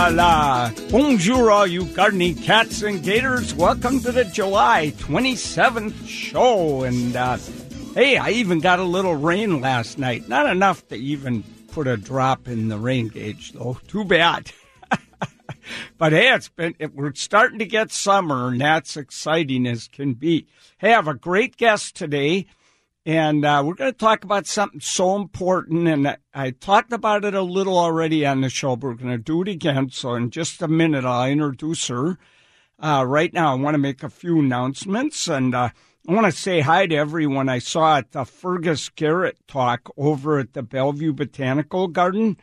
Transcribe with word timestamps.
la 0.00 0.08
la. 0.08 0.70
Bonjour, 0.90 1.50
all 1.50 1.66
you 1.66 1.84
gardening 1.84 2.34
cats 2.34 2.80
and 2.80 3.02
gators. 3.02 3.54
Welcome 3.54 4.00
to 4.00 4.10
the 4.10 4.24
July 4.24 4.94
27th 4.96 6.08
show. 6.08 6.84
And 6.84 7.14
uh, 7.14 7.36
hey, 7.94 8.16
I 8.16 8.30
even 8.30 8.60
got 8.60 8.78
a 8.78 8.84
little 8.84 9.14
rain 9.14 9.60
last 9.60 9.98
night. 9.98 10.26
Not 10.26 10.46
enough 10.46 10.88
to 10.88 10.96
even 10.96 11.42
put 11.72 11.86
a 11.86 11.98
drop 11.98 12.48
in 12.48 12.68
the 12.68 12.78
rain 12.78 13.08
gauge, 13.08 13.52
though. 13.52 13.78
Too 13.88 14.04
bad. 14.04 14.50
but 15.98 16.12
hey, 16.12 16.32
it's 16.32 16.48
been 16.48 16.74
it, 16.78 16.94
we're 16.94 17.12
starting 17.12 17.58
to 17.58 17.66
get 17.66 17.92
summer, 17.92 18.48
and 18.48 18.60
that's 18.60 18.96
exciting 18.96 19.66
as 19.66 19.86
can 19.86 20.14
be. 20.14 20.46
Hey, 20.78 20.92
I 20.92 20.96
have 20.96 21.08
a 21.08 21.14
great 21.14 21.58
guest 21.58 21.94
today. 21.94 22.46
And 23.06 23.46
uh, 23.46 23.62
we're 23.64 23.74
going 23.74 23.92
to 23.92 23.98
talk 23.98 24.24
about 24.24 24.46
something 24.46 24.80
so 24.80 25.16
important. 25.16 25.88
And 25.88 26.18
I 26.34 26.50
talked 26.50 26.92
about 26.92 27.24
it 27.24 27.34
a 27.34 27.42
little 27.42 27.78
already 27.78 28.26
on 28.26 28.42
the 28.42 28.50
show, 28.50 28.76
but 28.76 28.88
we're 28.88 28.94
going 28.94 29.10
to 29.10 29.18
do 29.18 29.42
it 29.42 29.48
again. 29.48 29.90
So, 29.90 30.14
in 30.14 30.30
just 30.30 30.60
a 30.60 30.68
minute, 30.68 31.04
I'll 31.04 31.28
introduce 31.28 31.88
her. 31.88 32.18
Uh, 32.78 33.04
right 33.06 33.32
now, 33.32 33.52
I 33.52 33.56
want 33.56 33.74
to 33.74 33.78
make 33.78 34.02
a 34.02 34.10
few 34.10 34.40
announcements. 34.40 35.28
And 35.28 35.54
uh, 35.54 35.70
I 36.08 36.12
want 36.12 36.26
to 36.26 36.32
say 36.32 36.60
hi 36.60 36.86
to 36.86 36.94
everyone 36.94 37.48
I 37.48 37.58
saw 37.58 37.98
at 37.98 38.12
the 38.12 38.24
Fergus 38.24 38.90
Garrett 38.90 39.38
talk 39.48 39.90
over 39.96 40.38
at 40.38 40.52
the 40.52 40.62
Bellevue 40.62 41.14
Botanical 41.14 41.88
Garden. 41.88 42.36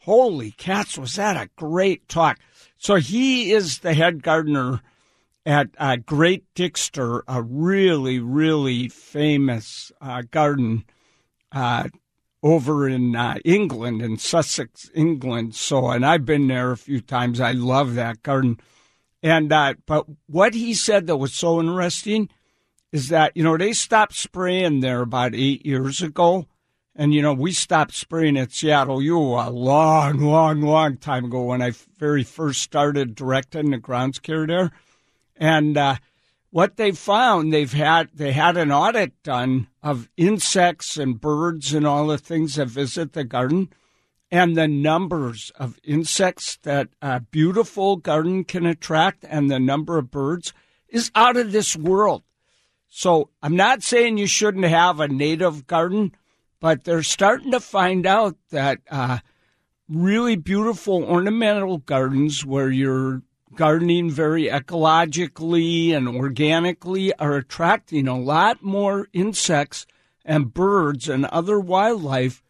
Holy 0.00 0.52
cats, 0.52 0.96
was 0.96 1.14
that 1.14 1.36
a 1.36 1.50
great 1.56 2.08
talk! 2.08 2.38
So, 2.76 2.96
he 2.96 3.50
is 3.50 3.80
the 3.80 3.94
head 3.94 4.22
gardener 4.22 4.80
at 5.46 5.68
uh, 5.78 5.96
Great 5.96 6.44
Dixter, 6.54 7.22
a 7.28 7.42
really, 7.42 8.18
really 8.18 8.88
famous 8.88 9.92
uh, 10.00 10.22
garden 10.30 10.84
uh, 11.52 11.88
over 12.42 12.88
in 12.88 13.14
uh, 13.14 13.36
England, 13.44 14.02
in 14.02 14.16
Sussex, 14.16 14.90
England. 14.94 15.54
So, 15.54 15.90
and 15.90 16.04
I've 16.04 16.24
been 16.24 16.48
there 16.48 16.72
a 16.72 16.76
few 16.76 17.00
times. 17.00 17.40
I 17.40 17.52
love 17.52 17.94
that 17.94 18.22
garden. 18.22 18.58
And 19.22 19.52
uh, 19.52 19.74
but 19.86 20.06
what 20.26 20.54
he 20.54 20.74
said 20.74 21.06
that 21.06 21.16
was 21.16 21.34
so 21.34 21.60
interesting 21.60 22.28
is 22.92 23.08
that 23.08 23.32
you 23.34 23.42
know 23.42 23.56
they 23.56 23.72
stopped 23.72 24.14
spraying 24.14 24.80
there 24.80 25.00
about 25.00 25.34
eight 25.34 25.64
years 25.64 26.02
ago, 26.02 26.46
and 26.94 27.14
you 27.14 27.22
know 27.22 27.32
we 27.32 27.52
stopped 27.52 27.94
spraying 27.94 28.36
at 28.36 28.52
Seattle 28.52 29.00
U 29.00 29.18
a 29.18 29.48
long, 29.48 30.18
long, 30.18 30.60
long 30.60 30.98
time 30.98 31.24
ago 31.24 31.44
when 31.44 31.62
I 31.62 31.72
very 31.98 32.22
first 32.22 32.60
started 32.62 33.14
directing 33.14 33.70
the 33.70 33.78
grounds 33.78 34.18
care 34.18 34.46
there 34.46 34.70
and 35.36 35.76
uh, 35.76 35.96
what 36.50 36.76
they 36.76 36.92
found, 36.92 37.52
they've 37.52 37.72
had 37.72 38.10
they 38.14 38.32
had 38.32 38.56
an 38.56 38.70
audit 38.70 39.20
done 39.22 39.68
of 39.82 40.08
insects 40.16 40.96
and 40.96 41.20
birds 41.20 41.74
and 41.74 41.86
all 41.86 42.06
the 42.06 42.18
things 42.18 42.54
that 42.54 42.68
visit 42.68 43.12
the 43.12 43.24
garden, 43.24 43.70
and 44.30 44.56
the 44.56 44.68
numbers 44.68 45.50
of 45.56 45.78
insects 45.82 46.58
that 46.62 46.88
a 47.02 47.20
beautiful 47.20 47.96
garden 47.96 48.44
can 48.44 48.66
attract, 48.66 49.24
and 49.28 49.50
the 49.50 49.58
number 49.58 49.98
of 49.98 50.10
birds 50.10 50.52
is 50.88 51.10
out 51.14 51.36
of 51.36 51.50
this 51.50 51.76
world. 51.76 52.22
So 52.88 53.30
I'm 53.42 53.56
not 53.56 53.82
saying 53.82 54.18
you 54.18 54.28
shouldn't 54.28 54.64
have 54.66 55.00
a 55.00 55.08
native 55.08 55.66
garden, 55.66 56.14
but 56.60 56.84
they're 56.84 57.02
starting 57.02 57.50
to 57.50 57.58
find 57.58 58.06
out 58.06 58.36
that 58.50 58.78
uh, 58.88 59.18
really 59.88 60.36
beautiful 60.36 61.02
ornamental 61.02 61.78
gardens 61.78 62.46
where 62.46 62.70
you're 62.70 63.22
gardening 63.56 64.10
very 64.10 64.46
ecologically 64.46 65.94
and 65.94 66.08
organically 66.08 67.14
are 67.14 67.36
attracting 67.36 68.08
a 68.08 68.18
lot 68.18 68.62
more 68.62 69.08
insects 69.12 69.86
and 70.24 70.54
birds 70.54 71.08
and 71.08 71.24
other 71.26 71.60
wildlife 71.60 72.42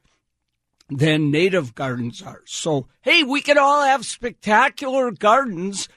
than 0.88 1.30
native 1.30 1.74
gardens 1.74 2.22
are. 2.22 2.42
So, 2.46 2.88
hey, 3.00 3.22
we 3.22 3.40
could 3.40 3.56
all 3.56 3.82
have 3.82 4.04
spectacular 4.04 5.10
gardens 5.10 5.88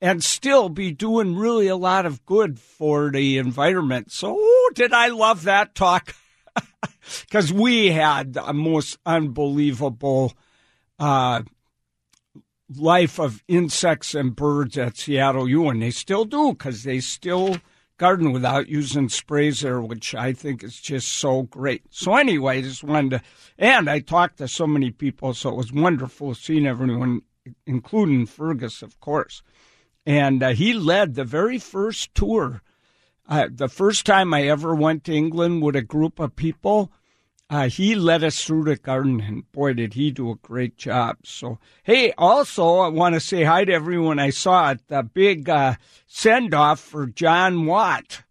and 0.00 0.22
still 0.22 0.68
be 0.68 0.92
doing 0.92 1.36
really 1.36 1.68
a 1.68 1.76
lot 1.76 2.06
of 2.06 2.24
good 2.24 2.58
for 2.58 3.10
the 3.10 3.38
environment. 3.38 4.12
So, 4.12 4.40
did 4.74 4.92
I 4.92 5.08
love 5.08 5.44
that 5.44 5.74
talk? 5.74 6.14
Because 7.20 7.52
we 7.52 7.90
had 7.92 8.36
a 8.42 8.52
most 8.52 8.98
unbelievable 9.06 10.32
uh, 10.98 11.42
life 12.74 13.18
of 13.18 13.42
insects 13.48 14.14
and 14.14 14.34
birds 14.34 14.76
at 14.76 14.96
Seattle 14.96 15.48
U, 15.48 15.68
and 15.68 15.82
they 15.82 15.90
still 15.90 16.24
do 16.24 16.52
because 16.52 16.82
they 16.82 17.00
still 17.00 17.56
garden 17.98 18.32
without 18.32 18.68
using 18.68 19.08
sprays 19.08 19.60
there, 19.60 19.80
which 19.80 20.14
I 20.14 20.32
think 20.32 20.62
is 20.62 20.80
just 20.80 21.08
so 21.08 21.42
great. 21.42 21.82
So 21.90 22.14
anyway, 22.14 22.58
I 22.58 22.62
just 22.62 22.84
wanted 22.84 23.10
to, 23.10 23.22
and 23.58 23.88
I 23.88 24.00
talked 24.00 24.38
to 24.38 24.48
so 24.48 24.66
many 24.66 24.90
people, 24.90 25.32
so 25.34 25.50
it 25.50 25.56
was 25.56 25.72
wonderful 25.72 26.34
seeing 26.34 26.66
everyone, 26.66 27.22
including 27.66 28.26
Fergus, 28.26 28.82
of 28.82 29.00
course. 29.00 29.42
And 30.04 30.42
uh, 30.42 30.50
he 30.50 30.72
led 30.72 31.14
the 31.14 31.24
very 31.24 31.58
first 31.58 32.14
tour. 32.14 32.62
Uh, 33.28 33.48
the 33.50 33.68
first 33.68 34.06
time 34.06 34.32
I 34.32 34.42
ever 34.42 34.74
went 34.74 35.04
to 35.04 35.14
England 35.14 35.62
with 35.62 35.74
a 35.74 35.82
group 35.82 36.20
of 36.20 36.36
people, 36.36 36.92
uh, 37.48 37.68
he 37.68 37.94
led 37.94 38.24
us 38.24 38.42
through 38.42 38.64
the 38.64 38.76
garden, 38.76 39.20
and 39.20 39.50
boy, 39.52 39.72
did 39.72 39.94
he 39.94 40.10
do 40.10 40.30
a 40.30 40.36
great 40.36 40.76
job. 40.76 41.18
So, 41.24 41.58
hey, 41.84 42.12
also, 42.18 42.78
I 42.78 42.88
want 42.88 43.14
to 43.14 43.20
say 43.20 43.44
hi 43.44 43.64
to 43.64 43.72
everyone 43.72 44.18
I 44.18 44.30
saw 44.30 44.70
at 44.70 44.86
the 44.88 45.04
big 45.04 45.48
uh, 45.48 45.74
send 46.08 46.54
off 46.54 46.80
for 46.80 47.06
John 47.06 47.66
Wott. 47.66 48.22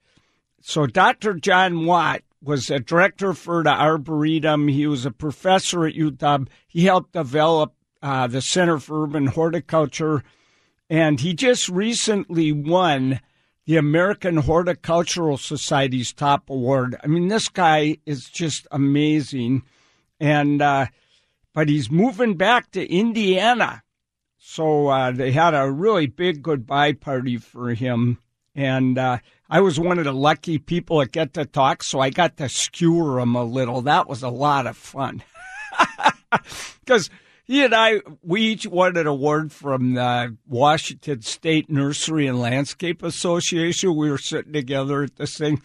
So, 0.61 0.85
Dr. 0.85 1.35
John 1.35 1.85
Wott 1.85 2.23
was 2.41 2.69
a 2.69 2.79
director 2.79 3.33
for 3.33 3.63
the 3.63 3.71
Arboretum. 3.71 4.67
He 4.67 4.85
was 4.85 5.05
a 5.05 5.11
professor 5.11 5.85
at 5.85 5.95
UW. 5.95 6.47
He 6.67 6.83
helped 6.83 7.13
develop 7.13 7.73
uh, 8.01 8.27
the 8.27 8.41
Center 8.41 8.79
for 8.79 9.03
Urban 9.03 9.27
Horticulture, 9.27 10.23
and 10.89 11.21
he 11.21 11.33
just 11.33 11.69
recently 11.69 12.51
won 12.51 13.21
the 13.65 13.77
American 13.77 14.37
Horticultural 14.37 15.37
Society's 15.37 16.13
top 16.13 16.49
award. 16.49 16.95
I 17.03 17.07
mean, 17.07 17.27
this 17.27 17.49
guy 17.49 17.97
is 18.05 18.29
just 18.29 18.67
amazing, 18.71 19.63
and 20.19 20.61
uh, 20.61 20.87
but 21.53 21.69
he's 21.69 21.89
moving 21.89 22.35
back 22.35 22.71
to 22.71 22.85
Indiana, 22.85 23.83
so 24.37 24.87
uh, 24.87 25.11
they 25.11 25.31
had 25.31 25.53
a 25.53 25.71
really 25.71 26.05
big 26.05 26.43
goodbye 26.43 26.93
party 26.93 27.37
for 27.37 27.73
him, 27.73 28.19
and 28.53 28.97
uh, 28.97 29.17
I 29.49 29.61
was 29.61 29.79
one 29.79 29.97
of 29.97 30.05
the 30.05 30.13
lucky 30.13 30.59
people 30.59 30.99
that 30.99 31.11
get 31.11 31.33
to 31.33 31.45
talk, 31.45 31.81
so 31.81 31.99
I 31.99 32.11
got 32.11 32.37
to 32.37 32.49
skewer 32.49 33.19
him 33.19 33.35
a 33.35 33.43
little. 33.43 33.81
That 33.81 34.07
was 34.07 34.21
a 34.21 34.29
lot 34.29 34.67
of 34.67 34.77
fun 34.77 35.23
because. 36.79 37.09
He 37.45 37.63
and 37.63 37.75
I, 37.75 38.01
we 38.23 38.41
each 38.41 38.65
won 38.65 38.97
an 38.97 39.05
award 39.05 39.51
from 39.51 39.93
the 39.93 40.35
Washington 40.47 41.21
State 41.21 41.69
Nursery 41.69 42.25
and 42.25 42.39
Landscape 42.39 43.03
Association. 43.03 43.95
We 43.95 44.09
were 44.09 44.17
sitting 44.17 44.53
together 44.53 45.03
at 45.03 45.15
this 45.15 45.37
thing, 45.37 45.61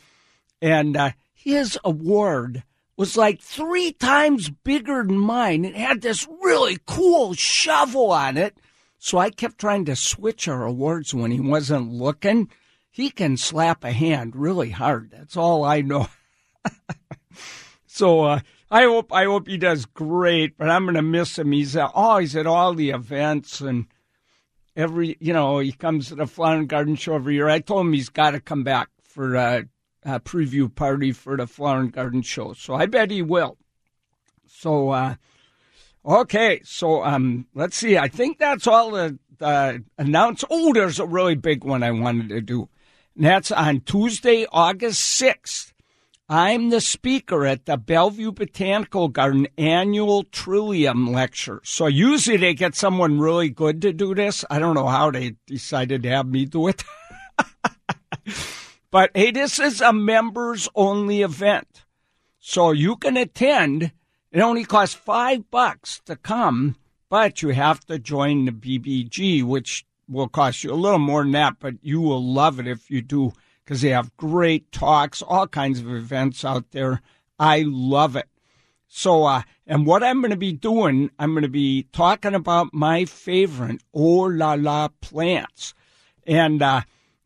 and 0.60 0.94
uh, 0.94 1.12
his 1.32 1.78
award 1.82 2.64
was 2.98 3.16
like 3.16 3.40
three 3.40 3.92
times 3.92 4.50
bigger 4.50 5.02
than 5.02 5.18
mine. 5.18 5.64
It 5.64 5.74
had 5.74 6.02
this 6.02 6.28
really 6.42 6.76
cool 6.86 7.32
shovel 7.32 8.12
on 8.12 8.36
it. 8.36 8.58
So 8.98 9.16
I 9.16 9.30
kept 9.30 9.56
trying 9.56 9.86
to 9.86 9.96
switch 9.96 10.46
our 10.46 10.64
awards 10.66 11.14
when 11.14 11.30
he 11.30 11.40
wasn't 11.40 11.90
looking. 11.90 12.50
He 12.90 13.08
can 13.08 13.38
slap 13.38 13.84
a 13.84 13.92
hand 13.92 14.36
really 14.36 14.68
hard. 14.68 15.12
That's 15.12 15.34
all 15.34 15.64
I 15.64 15.80
know. 15.80 16.08
so, 17.86 18.24
uh, 18.24 18.40
I 18.70 18.84
hope 18.84 19.12
I 19.12 19.24
hope 19.24 19.48
he 19.48 19.58
does 19.58 19.84
great, 19.84 20.56
but 20.56 20.70
I'm 20.70 20.84
going 20.84 20.94
to 20.94 21.02
miss 21.02 21.38
him. 21.38 21.52
He's 21.52 21.76
at, 21.76 21.90
oh, 21.94 22.20
at 22.20 22.46
all 22.46 22.74
the 22.74 22.90
events 22.90 23.60
and 23.60 23.86
every 24.76 25.16
you 25.20 25.32
know 25.32 25.58
he 25.58 25.72
comes 25.72 26.08
to 26.08 26.14
the 26.14 26.26
Flower 26.26 26.56
and 26.56 26.68
Garden 26.68 26.94
Show 26.94 27.14
every 27.14 27.34
year. 27.34 27.48
I 27.48 27.58
told 27.60 27.86
him 27.86 27.92
he's 27.92 28.08
got 28.08 28.30
to 28.30 28.40
come 28.40 28.62
back 28.62 28.88
for 29.02 29.34
a, 29.34 29.64
a, 30.04 30.20
preview 30.20 30.72
party 30.72 31.12
for 31.12 31.36
the 31.36 31.46
Flower 31.46 31.80
and 31.80 31.92
Garden 31.92 32.22
Show, 32.22 32.52
so 32.52 32.74
I 32.74 32.86
bet 32.86 33.10
he 33.10 33.22
will. 33.22 33.56
So, 34.46 34.90
uh, 34.90 35.14
okay, 36.04 36.60
so 36.64 37.02
um, 37.02 37.46
let's 37.54 37.76
see. 37.76 37.98
I 37.98 38.08
think 38.08 38.38
that's 38.38 38.66
all 38.66 38.92
the, 38.92 39.18
the 39.38 39.82
announce. 39.98 40.44
Oh, 40.48 40.72
there's 40.72 41.00
a 41.00 41.06
really 41.06 41.34
big 41.34 41.64
one 41.64 41.82
I 41.82 41.90
wanted 41.90 42.28
to 42.28 42.40
do. 42.40 42.68
And 43.16 43.24
that's 43.24 43.50
on 43.50 43.80
Tuesday, 43.80 44.46
August 44.52 45.00
sixth. 45.00 45.72
I'm 46.32 46.70
the 46.70 46.80
speaker 46.80 47.44
at 47.44 47.66
the 47.66 47.76
Bellevue 47.76 48.30
Botanical 48.30 49.08
Garden 49.08 49.48
annual 49.58 50.22
Trillium 50.22 51.12
lecture. 51.12 51.60
So 51.64 51.88
usually 51.88 52.36
they 52.36 52.54
get 52.54 52.76
someone 52.76 53.18
really 53.18 53.48
good 53.48 53.82
to 53.82 53.92
do 53.92 54.14
this. 54.14 54.44
I 54.48 54.60
don't 54.60 54.76
know 54.76 54.86
how 54.86 55.10
they 55.10 55.34
decided 55.48 56.04
to 56.04 56.10
have 56.10 56.28
me 56.28 56.44
do 56.44 56.68
it. 56.68 56.84
but 58.92 59.10
hey, 59.12 59.32
this 59.32 59.58
is 59.58 59.80
a 59.80 59.92
members 59.92 60.68
only 60.76 61.22
event. 61.22 61.82
So 62.38 62.70
you 62.70 62.94
can 62.94 63.16
attend. 63.16 63.90
It 64.30 64.40
only 64.40 64.62
costs 64.62 64.94
five 64.94 65.50
bucks 65.50 66.00
to 66.04 66.14
come, 66.14 66.76
but 67.08 67.42
you 67.42 67.48
have 67.48 67.84
to 67.86 67.98
join 67.98 68.44
the 68.44 68.52
BBG, 68.52 69.42
which 69.42 69.84
will 70.06 70.28
cost 70.28 70.62
you 70.62 70.72
a 70.72 70.74
little 70.74 71.00
more 71.00 71.24
than 71.24 71.32
that, 71.32 71.56
but 71.58 71.74
you 71.82 72.00
will 72.00 72.22
love 72.22 72.60
it 72.60 72.68
if 72.68 72.88
you 72.88 73.02
do 73.02 73.32
because 73.70 73.82
they 73.82 73.90
have 73.90 74.16
great 74.16 74.72
talks, 74.72 75.22
all 75.22 75.46
kinds 75.46 75.78
of 75.78 75.88
events 75.94 76.44
out 76.44 76.72
there. 76.72 77.00
I 77.38 77.62
love 77.64 78.16
it. 78.16 78.28
So, 78.88 79.22
uh, 79.26 79.42
and 79.64 79.86
what 79.86 80.02
I'm 80.02 80.20
going 80.20 80.32
to 80.32 80.36
be 80.36 80.52
doing, 80.52 81.08
I'm 81.20 81.34
going 81.34 81.44
to 81.44 81.48
be 81.48 81.86
talking 81.92 82.34
about 82.34 82.74
my 82.74 83.04
favorite 83.04 83.80
oh 83.94 84.22
la 84.22 84.54
la 84.54 84.88
plants. 85.00 85.72
And, 86.26 86.60
uh, 86.60 86.80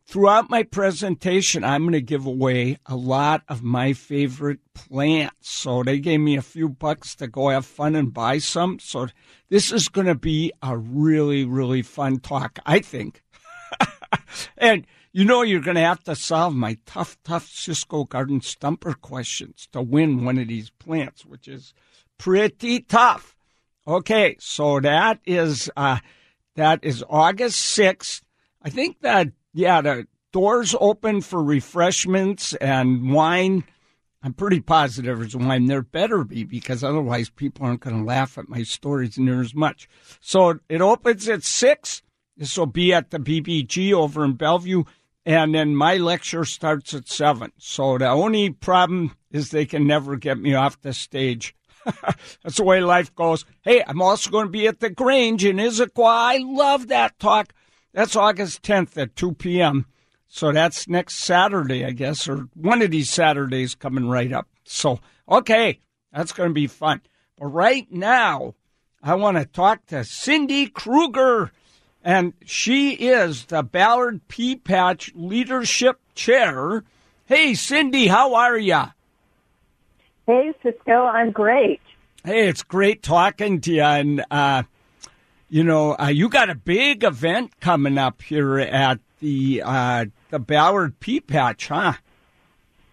throughout 0.05 0.51
my 0.51 0.61
presentation, 0.61 1.63
I'm 1.63 1.81
going 1.81 1.93
to 1.93 2.01
give 2.01 2.27
away 2.27 2.77
a 2.85 2.95
lot 2.95 3.41
of 3.49 3.63
my 3.63 3.93
favorite 3.93 4.59
plants. 4.75 5.49
So 5.49 5.81
they 5.81 5.97
gave 5.97 6.19
me 6.19 6.37
a 6.37 6.43
few 6.43 6.69
bucks 6.69 7.15
to 7.15 7.27
go 7.27 7.49
have 7.49 7.65
fun 7.65 7.95
and 7.95 8.13
buy 8.13 8.37
some. 8.37 8.77
So 8.77 9.07
this 9.49 9.71
is 9.71 9.87
going 9.87 10.05
to 10.05 10.13
be 10.13 10.51
a 10.61 10.77
really, 10.77 11.43
really 11.43 11.81
fun 11.81 12.19
talk, 12.19 12.59
I 12.67 12.81
think. 12.81 13.23
and 14.59 14.85
you 15.15 15.23
know 15.23 15.43
you're 15.43 15.61
going 15.61 15.75
to 15.75 15.81
have 15.81 16.03
to 16.03 16.13
solve 16.13 16.53
my 16.53 16.77
tough, 16.85 17.17
tough 17.23 17.47
Ciscoe 17.47 18.03
Garden 18.03 18.41
Stumper 18.41 18.93
questions 18.93 19.69
to 19.71 19.81
win 19.81 20.25
one 20.25 20.37
of 20.37 20.49
these 20.49 20.71
plants, 20.71 21.25
which 21.25 21.47
is 21.47 21.73
pretty 22.17 22.81
tough. 22.81 23.33
Okay, 23.87 24.35
so 24.41 24.81
that 24.81 25.21
is 25.25 25.71
uh, 25.77 25.99
that 26.57 26.83
is 26.83 27.01
August 27.09 27.61
sixth. 27.61 28.25
I 28.61 28.69
think 28.69 28.99
that 29.03 29.29
yeah, 29.53 29.79
the 29.79 30.05
doors 30.33 30.75
open 30.81 31.21
for 31.21 31.41
refreshments 31.41 32.53
and 32.55 33.13
wine. 33.13 33.63
I'm 34.21 34.33
pretty 34.33 34.59
positive 34.59 35.17
there's 35.19 35.33
wine. 35.33 35.67
There 35.67 35.81
better 35.81 36.25
be 36.25 36.43
because 36.43 36.83
otherwise 36.83 37.29
people 37.29 37.65
aren't 37.65 37.79
going 37.79 37.99
to 37.99 38.03
laugh 38.03 38.37
at 38.37 38.49
my 38.49 38.63
stories 38.63 39.17
near 39.17 39.39
as 39.39 39.55
much. 39.55 39.87
So 40.19 40.59
it 40.67 40.81
opens 40.81 41.29
at 41.29 41.43
six. 41.43 42.01
This 42.35 42.57
will 42.57 42.65
be 42.65 42.91
at 42.91 43.11
the 43.11 43.19
BBG 43.19 43.93
over 43.93 44.25
in 44.25 44.33
Bellevue 44.33 44.83
and 45.25 45.55
then 45.55 45.75
my 45.75 45.97
lecture 45.97 46.45
starts 46.45 46.93
at 46.93 47.09
seven. 47.09 47.51
So 47.57 47.97
the 47.97 48.07
only 48.07 48.51
problem 48.51 49.15
is 49.31 49.49
they 49.49 49.65
can 49.65 49.87
never 49.87 50.15
get 50.15 50.37
me 50.37 50.53
off 50.53 50.81
the 50.81 50.93
stage. 50.93 51.55
That's 52.43 52.57
the 52.57 52.63
way 52.63 52.81
life 52.81 53.13
goes. 53.15 53.45
Hey, 53.63 53.83
I'm 53.85 54.01
also 54.01 54.29
going 54.29 54.45
to 54.45 54.51
be 54.51 54.67
at 54.67 54.79
the 54.79 54.89
Grange 54.89 55.43
in 55.43 55.57
Issaquah. 55.57 56.05
I 56.05 56.37
love 56.37 56.87
that 56.87 57.17
talk. 57.19 57.53
That's 57.93 58.15
August 58.15 58.61
10th 58.63 58.97
at 59.01 59.15
2 59.15 59.33
p.m. 59.33 59.85
So 60.27 60.51
that's 60.51 60.89
next 60.89 61.15
Saturday, 61.15 61.85
I 61.85 61.91
guess, 61.91 62.27
or 62.27 62.49
one 62.55 62.81
of 62.81 62.91
these 62.91 63.09
Saturdays 63.09 63.73
coming 63.73 64.09
right 64.09 64.33
up. 64.33 64.49
So, 64.65 64.99
okay, 65.29 65.79
that's 66.11 66.33
going 66.33 66.49
to 66.49 66.53
be 66.53 66.67
fun. 66.67 67.01
But 67.37 67.47
right 67.47 67.89
now, 67.89 68.55
I 69.01 69.15
want 69.15 69.37
to 69.37 69.45
talk 69.45 69.85
to 69.87 70.03
Cindy 70.03 70.67
Krueger 70.67 71.51
and 72.05 72.33
she 72.45 72.91
is 72.91 73.45
the 73.45 73.63
Ballard 73.63 74.25
Pea 74.27 74.55
Patch 74.55 75.11
Leadership 75.15 75.99
Chair. 76.13 76.83
Hey, 77.25 77.55
Cindy, 77.55 78.05
how 78.05 78.35
are 78.35 78.57
you? 78.57 78.83
Hey, 80.27 80.53
Ciscoe, 80.61 81.03
I'm 81.03 81.31
great. 81.31 81.81
Hey, 82.23 82.47
it's 82.47 82.61
great 82.61 83.01
talking 83.01 83.59
to 83.61 83.73
you. 83.73 83.81
And, 83.81 84.23
uh, 84.29 84.63
you 85.49 85.63
know, 85.63 85.95
uh, 85.99 86.11
you 86.13 86.29
got 86.29 86.51
a 86.51 86.55
big 86.55 87.03
event 87.03 87.59
coming 87.59 87.97
up 87.97 88.21
here 88.21 88.59
at 88.59 88.99
the 89.19 89.63
uh, 89.65 90.05
the 90.29 90.39
Ballard 90.39 90.99
Pea 90.99 91.21
Patch, 91.21 91.69
huh? 91.69 91.93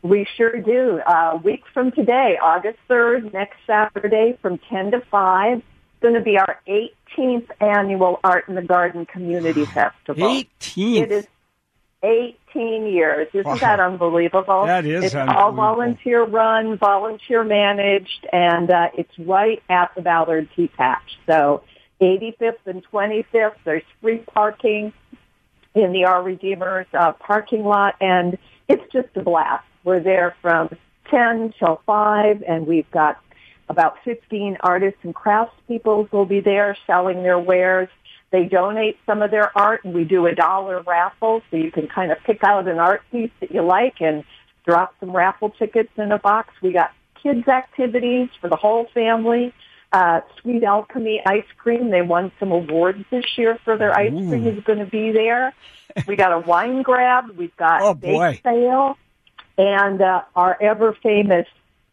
We 0.00 0.26
sure 0.36 0.58
do. 0.60 1.00
A 1.06 1.36
week 1.36 1.64
from 1.74 1.92
today, 1.92 2.38
August 2.42 2.78
3rd, 2.88 3.32
next 3.32 3.56
Saturday 3.66 4.38
from 4.40 4.58
10 4.70 4.92
to 4.92 5.00
5 5.10 5.62
going 6.02 6.14
to 6.14 6.20
be 6.20 6.36
our 6.38 6.60
18th 6.68 7.48
annual 7.60 8.20
Art 8.22 8.48
in 8.48 8.54
the 8.54 8.62
Garden 8.62 9.06
Community 9.06 9.64
Festival. 9.74 10.28
18th? 10.28 11.02
It 11.02 11.12
is 11.12 11.26
18 12.02 12.86
years. 12.86 13.28
Isn't 13.32 13.46
wow. 13.46 13.56
that 13.56 13.80
unbelievable? 13.80 14.66
That 14.66 14.84
is 14.84 15.04
It's 15.04 15.14
all 15.14 15.52
volunteer 15.52 16.24
run, 16.24 16.76
volunteer 16.76 17.44
managed, 17.44 18.26
and 18.32 18.70
uh, 18.70 18.88
it's 18.96 19.16
right 19.18 19.62
at 19.70 19.94
the 19.94 20.02
Ballard 20.02 20.48
Pea 20.54 20.68
Patch. 20.68 21.18
So 21.26 21.62
85th 22.00 22.66
and 22.66 22.84
25th, 22.92 23.54
there's 23.64 23.84
free 24.00 24.18
parking 24.18 24.92
in 25.74 25.92
the 25.92 26.04
Our 26.04 26.22
Redeemers 26.22 26.86
uh, 26.92 27.12
parking 27.12 27.64
lot, 27.64 27.94
and 28.00 28.36
it's 28.68 28.82
just 28.92 29.08
a 29.14 29.22
blast. 29.22 29.64
We're 29.84 30.00
there 30.00 30.34
from 30.42 30.76
10 31.10 31.54
till 31.58 31.80
5, 31.86 32.42
and 32.46 32.66
we've 32.66 32.90
got 32.90 33.20
about 33.72 33.96
15 34.04 34.58
artists 34.60 35.00
and 35.02 35.14
craftspeople 35.14 36.12
will 36.12 36.26
be 36.26 36.40
there 36.40 36.76
selling 36.86 37.22
their 37.22 37.38
wares. 37.38 37.88
They 38.30 38.44
donate 38.44 38.98
some 39.04 39.22
of 39.22 39.30
their 39.30 39.56
art 39.58 39.84
and 39.84 39.94
we 39.94 40.04
do 40.04 40.26
a 40.26 40.34
dollar 40.34 40.82
raffle 40.82 41.42
so 41.50 41.56
you 41.56 41.72
can 41.72 41.88
kind 41.88 42.12
of 42.12 42.18
pick 42.24 42.44
out 42.44 42.68
an 42.68 42.78
art 42.78 43.02
piece 43.10 43.30
that 43.40 43.50
you 43.50 43.62
like 43.62 44.00
and 44.00 44.24
drop 44.64 44.94
some 45.00 45.14
raffle 45.14 45.50
tickets 45.50 45.90
in 45.96 46.12
a 46.12 46.18
box. 46.18 46.54
We 46.62 46.72
got 46.72 46.92
kids 47.22 47.48
activities 47.48 48.28
for 48.40 48.48
the 48.48 48.56
whole 48.56 48.86
family. 48.94 49.52
Uh, 49.92 50.22
Sweet 50.40 50.62
Alchemy 50.62 51.22
ice 51.26 51.44
cream. 51.58 51.90
They 51.90 52.00
won 52.00 52.32
some 52.38 52.52
awards 52.52 53.04
this 53.10 53.26
year 53.36 53.58
for 53.64 53.76
their 53.76 53.94
ice 53.94 54.12
Ooh. 54.12 54.28
cream 54.28 54.46
is 54.46 54.62
going 54.64 54.78
to 54.78 54.86
be 54.86 55.10
there. 55.12 55.52
We 56.06 56.16
got 56.16 56.32
a 56.32 56.38
wine 56.38 56.80
grab. 56.80 57.36
We've 57.36 57.56
got 57.56 57.82
oh, 57.82 57.92
bake 57.92 58.40
sale 58.42 58.96
and 59.58 60.00
uh, 60.00 60.22
our 60.34 60.56
ever 60.60 60.96
famous 61.02 61.46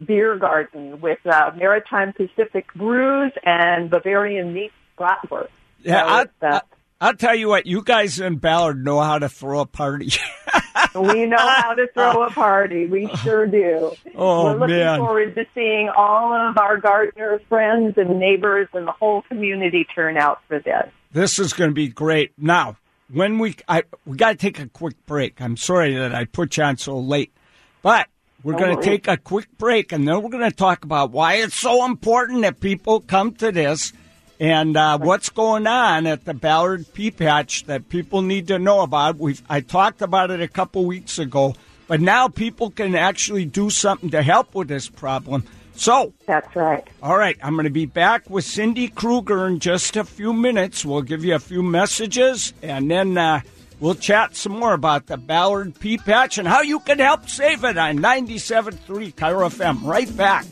beer 0.05 0.37
garden 0.37 1.01
with 1.01 1.19
uh, 1.25 1.51
Maritime 1.57 2.13
Pacific 2.13 2.73
brews 2.73 3.31
and 3.43 3.89
Bavarian 3.89 4.53
meat 4.53 4.71
bratwurst. 4.97 5.49
Yeah, 5.81 6.25
so 6.41 6.47
I, 6.47 6.55
I, 6.55 6.61
I'll 7.01 7.15
tell 7.15 7.35
you 7.35 7.47
what, 7.47 7.65
you 7.65 7.81
guys 7.81 8.19
in 8.19 8.37
Ballard 8.37 8.83
know 8.83 8.99
how 8.99 9.19
to 9.19 9.29
throw 9.29 9.61
a 9.61 9.65
party. 9.65 10.11
we 10.95 11.25
know 11.25 11.37
how 11.37 11.73
to 11.73 11.87
throw 11.93 12.23
a 12.23 12.31
party. 12.31 12.87
We 12.87 13.09
sure 13.23 13.47
do. 13.47 13.93
Oh, 14.15 14.45
We're 14.45 14.59
looking 14.59 14.75
man. 14.75 14.99
forward 14.99 15.35
to 15.35 15.45
seeing 15.55 15.89
all 15.95 16.33
of 16.33 16.57
our 16.57 16.77
gardener 16.77 17.39
friends 17.47 17.93
and 17.97 18.19
neighbors 18.19 18.67
and 18.73 18.85
the 18.85 18.91
whole 18.91 19.21
community 19.21 19.85
turn 19.95 20.17
out 20.17 20.41
for 20.47 20.59
this. 20.59 20.89
This 21.13 21.39
is 21.39 21.53
going 21.53 21.69
to 21.69 21.73
be 21.73 21.87
great. 21.87 22.33
Now, 22.37 22.75
when 23.11 23.39
we 23.39 23.55
I 23.67 23.83
we 24.05 24.17
got 24.17 24.31
to 24.31 24.35
take 24.35 24.59
a 24.59 24.67
quick 24.67 25.05
break. 25.05 25.41
I'm 25.41 25.57
sorry 25.57 25.95
that 25.95 26.13
I 26.13 26.25
put 26.25 26.57
you 26.57 26.63
on 26.63 26.77
so 26.77 26.99
late, 26.99 27.31
but 27.81 28.07
we're 28.43 28.57
going 28.57 28.77
to 28.77 28.83
take 28.83 29.07
a 29.07 29.17
quick 29.17 29.47
break 29.57 29.91
and 29.91 30.07
then 30.07 30.21
we're 30.21 30.29
going 30.29 30.49
to 30.49 30.55
talk 30.55 30.85
about 30.85 31.11
why 31.11 31.35
it's 31.35 31.55
so 31.55 31.85
important 31.85 32.41
that 32.43 32.59
people 32.59 33.01
come 33.01 33.33
to 33.35 33.51
this 33.51 33.91
and 34.39 34.77
uh, 34.77 34.97
what's 34.97 35.29
going 35.29 35.67
on 35.67 36.07
at 36.07 36.23
the 36.23 36.33
Ballard 36.33 36.93
Pea 36.93 37.11
Patch 37.11 37.65
that 37.65 37.89
people 37.89 38.21
need 38.21 38.47
to 38.47 38.57
know 38.57 38.81
about. 38.81 39.17
We've, 39.17 39.41
I 39.49 39.59
talked 39.59 40.01
about 40.01 40.31
it 40.31 40.41
a 40.41 40.47
couple 40.47 40.85
weeks 40.85 41.19
ago, 41.19 41.55
but 41.87 41.99
now 41.99 42.29
people 42.29 42.69
can 42.69 42.95
actually 42.95 43.43
do 43.43 43.69
something 43.69 44.11
to 44.11 44.21
help 44.21 44.55
with 44.55 44.69
this 44.69 44.87
problem. 44.87 45.43
So 45.73 46.13
that's 46.25 46.55
right. 46.55 46.87
All 47.03 47.17
right, 47.17 47.37
I'm 47.43 47.55
going 47.55 47.65
to 47.65 47.69
be 47.69 47.85
back 47.85 48.29
with 48.29 48.45
Cindy 48.45 48.87
Krueger 48.87 49.47
in 49.47 49.59
just 49.59 49.97
a 49.97 50.05
few 50.05 50.33
minutes. 50.33 50.85
We'll 50.85 51.01
give 51.01 51.25
you 51.25 51.35
a 51.35 51.39
few 51.39 51.63
messages 51.63 52.53
and 52.61 52.89
then. 52.89 53.17
Uh, 53.17 53.41
We'll 53.79 53.95
chat 53.95 54.35
some 54.35 54.59
more 54.59 54.73
about 54.73 55.07
the 55.07 55.17
Ballard 55.17 55.79
Pea 55.79 55.97
Patch 55.97 56.37
and 56.37 56.47
how 56.47 56.61
you 56.61 56.79
can 56.79 56.99
help 56.99 57.29
save 57.29 57.63
it 57.63 57.77
on 57.77 57.99
97.3 57.99 59.15
KIRO 59.15 59.49
FM. 59.49 59.83
Right 59.83 60.15
back. 60.17 60.45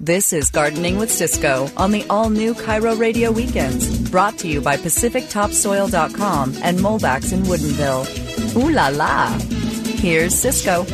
This 0.00 0.32
is 0.32 0.50
Gardening 0.50 0.96
with 0.96 1.10
Ciscoe 1.10 1.68
on 1.76 1.90
the 1.90 2.06
all 2.08 2.30
new 2.30 2.54
KIRO 2.54 2.98
Radio 2.98 3.30
Weekends, 3.30 4.08
brought 4.10 4.38
to 4.38 4.48
you 4.48 4.62
by 4.62 4.78
PacificTopsoil.com 4.78 6.54
and 6.62 6.78
Molbak's 6.78 7.32
in 7.32 7.42
Woodinville. 7.42 8.56
Ooh 8.56 8.70
la 8.70 8.88
la! 8.88 9.28
Here's 9.98 10.34
Ciscoe. 10.34 10.86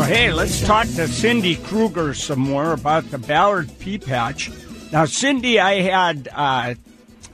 So, 0.00 0.06
hey, 0.06 0.32
let's 0.32 0.62
talk 0.62 0.86
to 0.86 1.06
Cindy 1.06 1.56
Krueger 1.56 2.14
some 2.14 2.38
more 2.38 2.72
about 2.72 3.10
the 3.10 3.18
Ballard 3.18 3.70
Pea 3.80 3.98
Patch. 3.98 4.50
Now, 4.90 5.04
Cindy, 5.04 5.60
I 5.60 5.82
had 5.82 6.26
uh, 6.32 6.74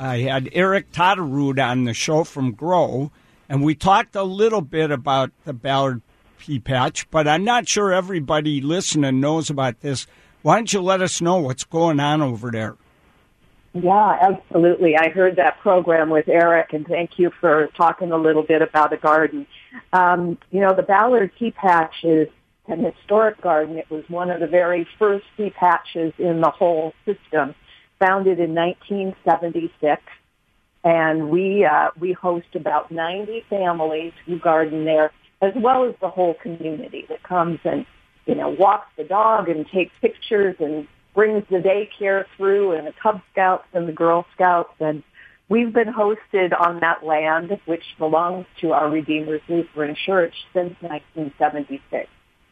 I 0.00 0.18
had 0.18 0.48
Eric 0.50 0.90
Todderud 0.90 1.64
on 1.64 1.84
the 1.84 1.94
show 1.94 2.24
from 2.24 2.50
Grow, 2.50 3.12
and 3.48 3.62
we 3.62 3.76
talked 3.76 4.16
a 4.16 4.24
little 4.24 4.62
bit 4.62 4.90
about 4.90 5.30
the 5.44 5.52
Ballard 5.52 6.02
pea 6.40 6.58
patch, 6.58 7.08
but 7.12 7.28
I'm 7.28 7.44
not 7.44 7.68
sure 7.68 7.92
everybody 7.92 8.60
listening 8.60 9.20
knows 9.20 9.48
about 9.48 9.78
this. 9.80 10.08
Why 10.42 10.56
don't 10.56 10.72
you 10.72 10.80
let 10.80 11.00
us 11.00 11.20
know 11.20 11.38
what's 11.38 11.62
going 11.62 12.00
on 12.00 12.20
over 12.20 12.50
there? 12.50 12.74
Yeah, 13.74 14.18
absolutely. 14.20 14.96
I 14.96 15.10
heard 15.10 15.36
that 15.36 15.60
program 15.60 16.10
with 16.10 16.26
Eric, 16.26 16.72
and 16.72 16.84
thank 16.84 17.16
you 17.16 17.30
for 17.40 17.68
talking 17.76 18.10
a 18.10 18.18
little 18.18 18.42
bit 18.42 18.60
about 18.60 18.90
the 18.90 18.96
garden. 18.96 19.46
Um, 19.92 20.36
you 20.50 20.60
know, 20.60 20.74
the 20.74 20.82
Ballard 20.82 21.30
Pea 21.38 21.52
Patch 21.52 21.94
is 22.02 22.26
an 22.68 22.84
historic 22.84 23.40
garden. 23.40 23.76
It 23.76 23.90
was 23.90 24.04
one 24.08 24.30
of 24.30 24.40
the 24.40 24.46
very 24.46 24.86
first 24.98 25.24
pea 25.36 25.50
patches 25.50 26.12
in 26.18 26.40
the 26.40 26.50
whole 26.50 26.92
system, 27.04 27.54
founded 27.98 28.38
in 28.40 28.54
1976. 28.54 30.02
And 30.84 31.30
we, 31.30 31.64
uh, 31.64 31.90
we 31.98 32.12
host 32.12 32.54
about 32.54 32.90
90 32.90 33.44
families 33.50 34.12
who 34.24 34.38
garden 34.38 34.84
there, 34.84 35.10
as 35.42 35.52
well 35.56 35.84
as 35.84 35.94
the 36.00 36.08
whole 36.08 36.34
community 36.34 37.06
that 37.08 37.22
comes 37.22 37.58
and, 37.64 37.86
you 38.26 38.34
know, 38.34 38.50
walks 38.50 38.88
the 38.96 39.04
dog 39.04 39.48
and 39.48 39.66
takes 39.68 39.92
pictures 40.00 40.56
and 40.60 40.86
brings 41.14 41.44
the 41.50 41.56
daycare 41.56 42.24
through 42.36 42.72
and 42.72 42.86
the 42.86 42.92
Cub 43.02 43.20
Scouts 43.32 43.66
and 43.72 43.88
the 43.88 43.92
Girl 43.92 44.26
Scouts. 44.34 44.74
And 44.78 45.02
we've 45.48 45.72
been 45.72 45.92
hosted 45.92 46.58
on 46.58 46.80
that 46.80 47.04
land, 47.04 47.58
which 47.64 47.84
belongs 47.98 48.46
to 48.60 48.72
our 48.72 48.88
Redeemer's 48.88 49.42
Lutheran 49.48 49.96
Church 49.96 50.34
since 50.52 50.74
1976. 50.82 52.08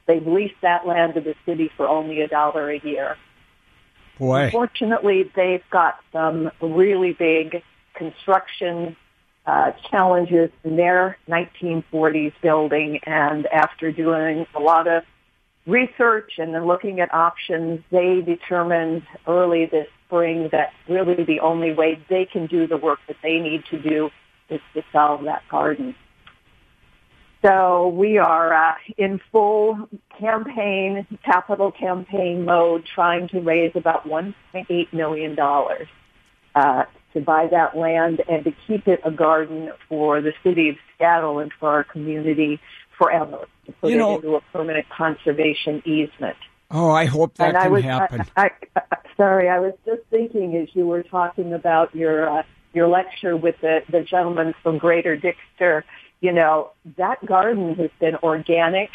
They've 0.06 0.26
leased 0.26 0.60
that 0.62 0.86
land 0.86 1.14
to 1.14 1.20
the 1.20 1.34
city 1.46 1.70
for 1.76 1.88
only 1.88 2.20
a 2.20 2.28
dollar 2.28 2.70
a 2.70 2.78
year. 2.78 3.16
Boy. 4.18 4.44
Unfortunately, 4.44 5.30
they've 5.34 5.64
got 5.70 5.98
some 6.12 6.50
really 6.60 7.12
big 7.12 7.62
construction 7.94 8.96
uh, 9.46 9.72
challenges 9.90 10.50
in 10.62 10.76
their 10.76 11.18
1940s 11.28 12.32
building, 12.42 13.00
and 13.04 13.46
after 13.46 13.92
doing 13.92 14.46
a 14.54 14.60
lot 14.60 14.86
of 14.86 15.02
research 15.66 16.32
and 16.38 16.54
then 16.54 16.66
looking 16.66 17.00
at 17.00 17.12
options, 17.12 17.80
they 17.90 18.20
determined 18.20 19.02
early 19.26 19.66
this 19.66 19.88
spring 20.06 20.48
that 20.52 20.72
really 20.88 21.24
the 21.24 21.40
only 21.40 21.72
way 21.72 21.98
they 22.08 22.24
can 22.24 22.46
do 22.46 22.66
the 22.66 22.76
work 22.76 23.00
that 23.08 23.16
they 23.22 23.38
need 23.38 23.64
to 23.70 23.80
do 23.80 24.10
is 24.48 24.60
to 24.74 24.82
solve 24.92 25.24
that 25.24 25.42
garden. 25.50 25.94
So 27.44 27.88
we 27.88 28.16
are 28.16 28.54
uh, 28.54 28.74
in 28.96 29.20
full 29.30 29.88
campaign, 30.18 31.06
capital 31.24 31.70
campaign 31.70 32.46
mode, 32.46 32.86
trying 32.86 33.28
to 33.28 33.40
raise 33.40 33.72
about 33.74 34.08
$1.8 34.08 34.92
million 34.94 35.38
uh, 36.54 36.84
to 37.12 37.20
buy 37.20 37.46
that 37.48 37.76
land 37.76 38.22
and 38.30 38.44
to 38.44 38.52
keep 38.66 38.88
it 38.88 39.00
a 39.04 39.10
garden 39.10 39.72
for 39.90 40.22
the 40.22 40.32
city 40.42 40.70
of 40.70 40.76
Seattle 40.96 41.38
and 41.38 41.52
for 41.60 41.68
our 41.68 41.84
community 41.84 42.60
forever, 42.96 43.46
to 43.66 43.72
put 43.72 43.90
You 43.90 43.98
know- 43.98 44.14
it 44.14 44.24
into 44.24 44.36
a 44.36 44.40
permanent 44.52 44.88
conservation 44.88 45.82
easement. 45.84 46.36
Oh, 46.70 46.90
I 46.90 47.04
hope 47.04 47.34
that 47.34 47.48
and 47.50 47.56
I 47.58 47.64
can 47.64 47.72
was, 47.72 47.84
happen. 47.84 48.22
I, 48.36 48.50
I, 48.74 48.80
I, 48.90 48.96
sorry, 49.18 49.48
I 49.50 49.60
was 49.60 49.74
just 49.84 50.00
thinking 50.10 50.56
as 50.56 50.68
you 50.74 50.86
were 50.86 51.02
talking 51.02 51.52
about 51.52 51.94
your 51.94 52.38
uh, 52.38 52.42
your 52.72 52.88
lecture 52.88 53.36
with 53.36 53.54
the 53.60 53.82
the 53.90 54.00
gentleman 54.00 54.54
from 54.62 54.78
Greater 54.78 55.16
Dixter. 55.16 55.82
You 56.24 56.32
know 56.32 56.70
that 56.96 57.22
garden 57.26 57.74
has 57.74 57.90
been 58.00 58.16
organic 58.22 58.88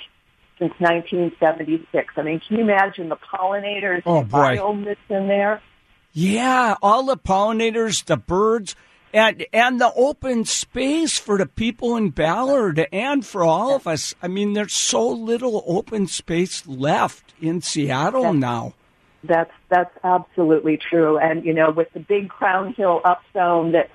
since 0.57 0.73
1976. 0.79 2.13
I 2.17 2.21
mean, 2.23 2.39
can 2.39 2.57
you 2.57 2.63
imagine 2.63 3.07
the 3.09 3.17
pollinators, 3.17 4.01
Oh, 4.03 4.23
the 4.23 4.29
biome 4.29 4.83
that's 4.85 4.99
in 5.09 5.27
there? 5.27 5.61
Yeah, 6.11 6.75
all 6.81 7.05
the 7.05 7.17
pollinators, 7.17 8.03
the 8.03 8.17
birds, 8.17 8.75
and 9.13 9.45
and 9.53 9.79
the 9.79 9.93
open 9.93 10.43
space 10.43 11.19
for 11.19 11.37
the 11.37 11.45
people 11.45 11.95
in 11.95 12.09
Ballard 12.09 12.87
and 12.91 13.23
for 13.23 13.43
all 13.43 13.75
of 13.75 13.85
us. 13.85 14.15
I 14.23 14.27
mean, 14.27 14.53
there's 14.53 14.73
so 14.73 15.07
little 15.07 15.63
open 15.67 16.07
space 16.07 16.65
left 16.65 17.35
in 17.39 17.61
Seattle 17.61 18.33
now. 18.33 18.73
That's 19.23 19.51
that's 19.69 19.95
absolutely 20.03 20.77
true. 20.77 21.19
And 21.19 21.45
you 21.45 21.53
know, 21.53 21.69
with 21.69 21.93
the 21.93 21.99
big 21.99 22.29
Crown 22.29 22.73
Hill 22.73 23.01
upzone 23.05 23.73
that's 23.73 23.91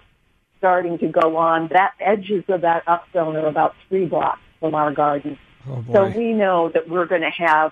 starting 0.65 0.97
to 0.97 1.09
go 1.09 1.37
on, 1.37 1.69
that 1.73 1.93
edges 2.01 2.43
of 2.49 2.63
that 2.63 2.83
up 2.87 3.05
upzone 3.13 3.35
are 3.35 3.47
about 3.47 3.75
three 3.91 4.07
blocks 4.07 4.41
from 4.61 4.75
our 4.75 4.95
garden. 4.95 5.39
Oh 5.69 5.85
So 5.93 6.09
we 6.09 6.33
know 6.33 6.71
that 6.71 6.89
we're 6.89 7.05
going 7.05 7.21
to 7.21 7.29
have 7.29 7.71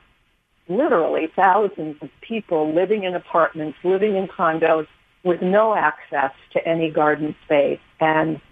literally 0.68 1.32
thousands 1.34 1.96
of 2.02 2.10
people 2.20 2.74
living 2.74 3.04
in 3.04 3.14
apartments, 3.14 3.78
living 3.82 4.14
in 4.14 4.28
condos 4.28 4.86
with 5.24 5.40
no 5.40 5.74
access 5.74 6.32
to 6.52 6.68
any 6.68 6.90
garden 6.90 7.34
space. 7.46 7.80
And 7.98 8.42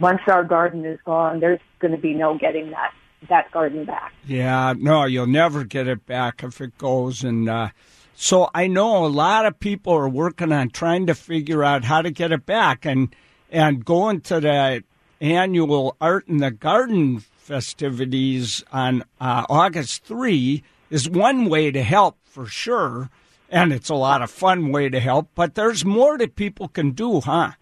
once 0.00 0.22
our 0.26 0.42
garden 0.42 0.84
is 0.84 0.98
gone, 1.04 1.38
there's 1.38 1.60
going 1.78 1.92
to 1.92 1.98
be 1.98 2.14
no 2.14 2.36
getting 2.36 2.70
that 2.70 2.92
that 3.28 3.50
garden 3.52 3.84
back. 3.84 4.12
Yeah, 4.26 4.74
no, 4.76 5.04
you'll 5.04 5.28
never 5.28 5.62
get 5.62 5.86
it 5.86 6.04
back 6.04 6.42
if 6.42 6.60
it 6.60 6.76
goes. 6.78 7.22
And 7.22 7.48
uh, 7.48 7.68
so 8.16 8.50
I 8.52 8.66
know 8.66 9.06
a 9.06 9.08
lot 9.08 9.46
of 9.46 9.60
people 9.60 9.94
are 9.94 10.08
working 10.08 10.50
on 10.50 10.70
trying 10.70 11.06
to 11.06 11.14
figure 11.14 11.62
out 11.62 11.84
how 11.84 12.02
to 12.02 12.10
get 12.10 12.32
it 12.32 12.44
back. 12.44 12.84
And 12.84 13.14
and 13.54 13.84
going 13.84 14.20
to 14.20 14.40
the 14.40 14.82
annual 15.20 15.96
Art 16.00 16.26
in 16.26 16.38
the 16.38 16.50
Garden 16.50 17.20
festivities 17.20 18.64
on 18.72 19.04
uh, 19.20 19.46
August 19.48 20.04
three 20.04 20.64
is 20.90 21.08
one 21.08 21.48
way 21.48 21.70
to 21.70 21.82
help 21.82 22.16
for 22.24 22.46
sure. 22.46 23.10
And 23.48 23.72
it's 23.72 23.88
a 23.88 23.94
lot 23.94 24.22
of 24.22 24.30
fun 24.30 24.72
way 24.72 24.88
to 24.88 24.98
help. 24.98 25.28
But 25.36 25.54
there's 25.54 25.84
more 25.84 26.18
that 26.18 26.34
people 26.34 26.66
can 26.66 26.90
do, 26.90 27.20
huh? 27.20 27.52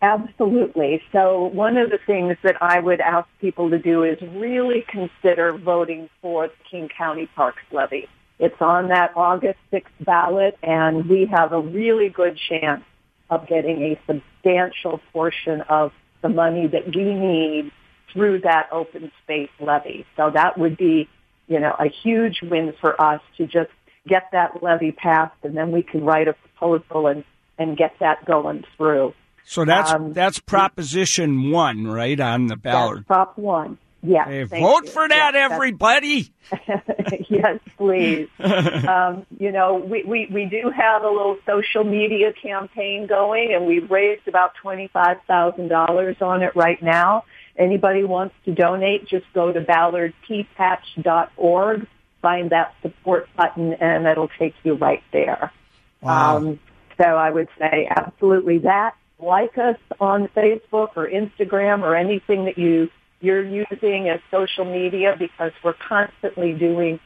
Absolutely. 0.00 1.02
So 1.10 1.46
one 1.46 1.76
of 1.76 1.90
the 1.90 1.98
things 2.06 2.36
that 2.42 2.62
I 2.62 2.78
would 2.78 3.00
ask 3.00 3.28
people 3.40 3.70
to 3.70 3.78
do 3.78 4.04
is 4.04 4.20
really 4.22 4.84
consider 4.86 5.52
voting 5.52 6.08
for 6.20 6.46
the 6.46 6.54
King 6.70 6.88
County 6.96 7.26
Parks 7.34 7.62
levy. 7.72 8.08
It's 8.38 8.60
on 8.60 8.88
that 8.88 9.12
August 9.16 9.58
6th 9.72 9.84
ballot 10.00 10.56
and 10.62 11.08
we 11.08 11.26
have 11.26 11.52
a 11.52 11.60
really 11.60 12.08
good 12.08 12.38
chance 12.48 12.84
of 13.32 13.48
getting 13.48 13.82
a 13.82 14.00
substantial 14.06 15.00
portion 15.12 15.62
of 15.62 15.92
the 16.20 16.28
money 16.28 16.66
that 16.66 16.94
we 16.94 17.14
need 17.14 17.72
through 18.12 18.40
that 18.42 18.68
open 18.70 19.10
space 19.24 19.48
levy. 19.58 20.04
So 20.16 20.30
that 20.34 20.58
would 20.58 20.76
be, 20.76 21.08
you 21.48 21.58
know, 21.58 21.74
a 21.78 21.88
huge 21.88 22.40
win 22.42 22.74
for 22.78 23.00
us 23.00 23.22
to 23.38 23.46
just 23.46 23.70
get 24.06 24.24
that 24.32 24.62
levy 24.62 24.92
passed 24.92 25.34
and 25.42 25.56
then 25.56 25.72
we 25.72 25.82
can 25.82 26.04
write 26.04 26.28
a 26.28 26.34
proposal 26.34 27.06
and, 27.06 27.24
and 27.58 27.74
get 27.76 27.94
that 28.00 28.24
going 28.26 28.64
through. 28.76 29.14
So 29.44 29.64
that's 29.64 29.90
Um, 29.92 30.12
that's 30.12 30.38
Proposition 30.38 31.50
One, 31.50 31.86
right 31.86 32.20
on 32.20 32.48
the 32.48 32.56
ballot. 32.56 32.96
That's 32.96 33.06
Prop 33.06 33.38
one. 33.38 33.78
Yes. 34.02 34.28
Hey, 34.28 34.44
vote 34.60 34.84
you. 34.84 34.90
for 34.90 35.08
that, 35.08 35.32
Yes, 35.34 35.52
everybody. 35.52 36.32
yes, 37.28 37.60
please. 37.76 38.28
um, 38.40 39.26
you 39.38 39.52
know, 39.52 39.76
we, 39.76 40.02
we, 40.02 40.26
we 40.30 40.46
do 40.46 40.70
have 40.70 41.04
a 41.04 41.08
little 41.08 41.36
social 41.46 41.84
media 41.84 42.32
campaign 42.32 43.06
going, 43.06 43.54
and 43.54 43.66
we've 43.66 43.88
raised 43.90 44.26
about 44.26 44.54
$25,000 44.62 46.22
on 46.22 46.42
it 46.42 46.56
right 46.56 46.82
now. 46.82 47.24
Anybody 47.56 48.02
wants 48.02 48.34
to 48.44 48.52
donate, 48.52 49.06
just 49.06 49.26
go 49.34 49.52
to 49.52 49.60
ballardpeapatch.org, 49.60 51.86
find 52.20 52.50
that 52.50 52.74
support 52.82 53.28
button, 53.36 53.74
and 53.74 54.04
it'll 54.06 54.30
take 54.38 54.54
you 54.64 54.74
right 54.74 55.04
there. 55.12 55.52
Wow. 56.00 56.38
Um, 56.38 56.58
so 56.96 57.04
I 57.04 57.30
would 57.30 57.46
say 57.58 57.86
absolutely 57.88 58.58
that. 58.58 58.96
Like 59.18 59.58
us 59.58 59.76
on 60.00 60.28
Facebook 60.28 60.96
or 60.96 61.08
Instagram 61.08 61.82
or 61.82 61.94
anything 61.94 62.46
that 62.46 62.56
you 62.58 62.90
you're 63.22 63.44
using 63.44 64.08
as 64.08 64.20
social 64.30 64.64
media 64.64 65.14
because 65.18 65.52
we're 65.64 65.74
constantly 65.88 66.52
doing 66.52 67.00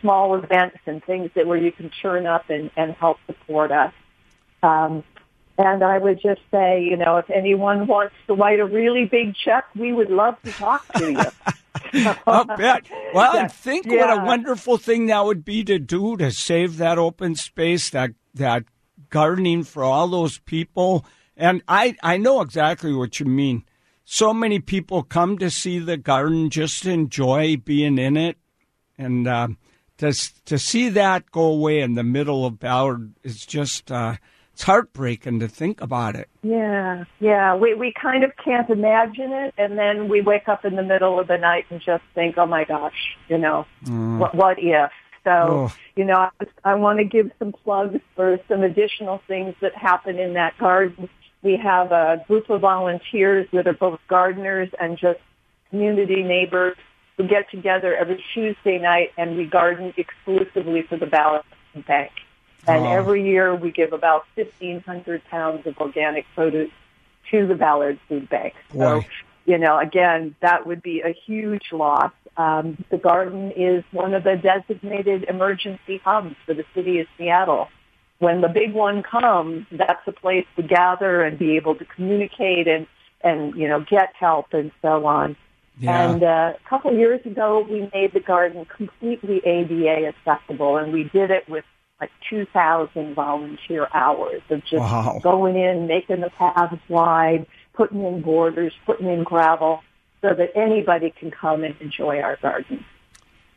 small 0.00 0.34
events 0.36 0.78
and 0.86 1.04
things 1.04 1.30
that 1.34 1.46
where 1.46 1.58
you 1.58 1.72
can 1.72 1.90
turn 2.00 2.26
up 2.26 2.48
and, 2.48 2.70
and 2.76 2.92
help 2.94 3.18
support 3.26 3.70
us. 3.72 3.92
Um, 4.62 5.04
and 5.58 5.82
I 5.82 5.98
would 5.98 6.20
just 6.22 6.40
say, 6.50 6.82
you 6.82 6.96
know, 6.96 7.16
if 7.18 7.28
anyone 7.30 7.86
wants 7.86 8.14
to 8.26 8.34
write 8.34 8.60
a 8.60 8.64
really 8.64 9.06
big 9.06 9.34
check, 9.34 9.64
we 9.74 9.92
would 9.92 10.10
love 10.10 10.36
to 10.44 10.52
talk 10.52 10.86
to 10.94 11.10
you. 11.12 11.30
I'll 12.26 12.44
bet. 12.44 12.84
Well, 13.12 13.30
Yeah. 13.34 13.40
and 13.42 13.52
think 13.52 13.86
what 13.86 14.10
a 14.10 14.24
wonderful 14.24 14.76
thing 14.78 15.06
that 15.06 15.24
would 15.24 15.44
be 15.44 15.64
to 15.64 15.78
do 15.78 16.16
to 16.16 16.30
save 16.30 16.76
that 16.78 16.98
open 16.98 17.34
space, 17.34 17.90
that 17.90 18.12
that 18.34 18.64
gardening 19.10 19.64
for 19.64 19.82
all 19.82 20.08
those 20.08 20.38
people. 20.40 21.04
And 21.36 21.62
I 21.68 21.96
I 22.02 22.16
know 22.18 22.40
exactly 22.40 22.92
what 22.94 23.18
you 23.20 23.26
mean. 23.26 23.64
So 24.08 24.32
many 24.32 24.60
people 24.60 25.02
come 25.02 25.36
to 25.38 25.50
see 25.50 25.80
the 25.80 25.96
garden, 25.96 26.48
just 26.48 26.86
enjoy 26.86 27.56
being 27.56 27.98
in 27.98 28.16
it, 28.16 28.36
and 28.96 29.26
uh, 29.26 29.48
to 29.98 30.12
to 30.44 30.58
see 30.58 30.88
that 30.90 31.30
go 31.32 31.42
away 31.42 31.80
in 31.80 31.94
the 31.94 32.04
middle 32.04 32.46
of 32.46 32.60
Ballard 32.60 33.12
is 33.24 33.44
just 33.44 33.90
uh, 33.90 34.14
it's 34.52 34.62
heartbreaking 34.62 35.40
to 35.40 35.48
think 35.48 35.80
about 35.80 36.14
it. 36.14 36.28
Yeah, 36.44 37.04
yeah. 37.18 37.56
We 37.56 37.74
we 37.74 37.92
kind 38.00 38.22
of 38.22 38.30
can't 38.42 38.70
imagine 38.70 39.32
it, 39.32 39.54
and 39.58 39.76
then 39.76 40.08
we 40.08 40.20
wake 40.20 40.48
up 40.48 40.64
in 40.64 40.76
the 40.76 40.84
middle 40.84 41.18
of 41.18 41.26
the 41.26 41.36
night 41.36 41.66
and 41.70 41.80
just 41.80 42.04
think, 42.14 42.38
"Oh 42.38 42.46
my 42.46 42.62
gosh, 42.62 43.16
you 43.28 43.38
know, 43.38 43.66
what 44.18 44.36
what 44.36 44.56
if?" 44.60 44.92
So, 45.24 45.32
Oh. 45.32 45.72
you 45.96 46.04
know, 46.04 46.14
I, 46.14 46.30
I 46.64 46.74
want 46.76 47.00
to 47.00 47.04
give 47.04 47.32
some 47.40 47.50
plugs 47.50 48.00
for 48.14 48.38
some 48.46 48.62
additional 48.62 49.20
things 49.26 49.56
that 49.60 49.74
happen 49.74 50.20
in 50.20 50.34
that 50.34 50.56
garden. 50.58 51.08
We 51.46 51.56
have 51.58 51.92
a 51.92 52.24
group 52.26 52.50
of 52.50 52.62
volunteers 52.62 53.46
that 53.52 53.68
are 53.68 53.72
both 53.72 54.00
gardeners 54.08 54.68
and 54.80 54.98
just 54.98 55.20
community 55.70 56.24
neighbors 56.24 56.76
who 57.16 57.28
get 57.28 57.48
together 57.52 57.94
every 57.94 58.20
Tuesday 58.34 58.78
night 58.80 59.12
and 59.16 59.36
we 59.36 59.46
garden 59.46 59.94
exclusively 59.96 60.82
for 60.82 60.96
the 60.96 61.06
Ballot 61.06 61.44
Bank. 61.86 62.10
And 62.66 62.84
Oh. 62.84 62.90
every 62.90 63.22
year 63.22 63.54
we 63.54 63.70
give 63.70 63.92
about 63.92 64.24
1,500 64.34 65.24
pounds 65.26 65.64
of 65.68 65.78
organic 65.78 66.26
produce 66.34 66.72
to 67.30 67.46
the 67.46 67.54
Ballard 67.54 68.00
Food 68.08 68.28
Bank. 68.28 68.54
So, 68.72 69.04
you 69.44 69.56
know, 69.58 69.78
again, 69.78 70.34
that 70.40 70.66
would 70.66 70.82
be 70.82 71.02
a 71.02 71.10
huge 71.12 71.70
loss. 71.70 72.10
Um, 72.36 72.84
the 72.90 72.98
garden 72.98 73.52
is 73.52 73.84
one 73.92 74.14
of 74.14 74.24
the 74.24 74.34
designated 74.34 75.26
emergency 75.28 75.98
hubs 76.04 76.34
for 76.44 76.54
the 76.54 76.64
city 76.74 76.98
of 76.98 77.06
Seattle. 77.16 77.68
When 78.18 78.40
the 78.40 78.48
big 78.48 78.72
one 78.72 79.02
comes, 79.02 79.66
that's 79.70 80.06
a 80.06 80.12
place 80.12 80.46
to 80.56 80.62
gather 80.62 81.22
and 81.22 81.38
be 81.38 81.56
able 81.56 81.74
to 81.74 81.84
communicate 81.84 82.66
and, 82.66 82.86
and 83.22 83.54
you 83.54 83.68
know, 83.68 83.80
get 83.80 84.14
help 84.18 84.52
and 84.52 84.72
so 84.80 85.04
on. 85.06 85.36
Yeah. 85.78 86.12
And 86.12 86.22
uh, 86.22 86.52
a 86.56 86.68
couple 86.68 86.90
of 86.92 86.96
years 86.96 87.24
ago, 87.26 87.66
we 87.68 87.90
made 87.92 88.14
the 88.14 88.20
garden 88.20 88.64
completely 88.64 89.42
ADA 89.44 90.06
accessible, 90.06 90.78
and 90.78 90.92
we 90.92 91.04
did 91.04 91.30
it 91.30 91.46
with 91.48 91.64
like 92.00 92.10
2,000 92.30 93.14
volunteer 93.14 93.88
hours 93.92 94.42
of 94.50 94.60
just 94.62 94.74
Wow. 94.74 95.20
going 95.22 95.56
in, 95.56 95.86
making 95.86 96.20
the 96.20 96.30
paths 96.30 96.80
wide, 96.88 97.46
putting 97.74 98.04
in 98.04 98.22
borders, 98.22 98.72
putting 98.86 99.08
in 99.08 99.22
gravel, 99.24 99.82
so 100.22 100.32
that 100.34 100.56
anybody 100.56 101.10
can 101.18 101.30
come 101.30 101.62
and 101.64 101.74
enjoy 101.80 102.20
our 102.20 102.36
garden. 102.36 102.84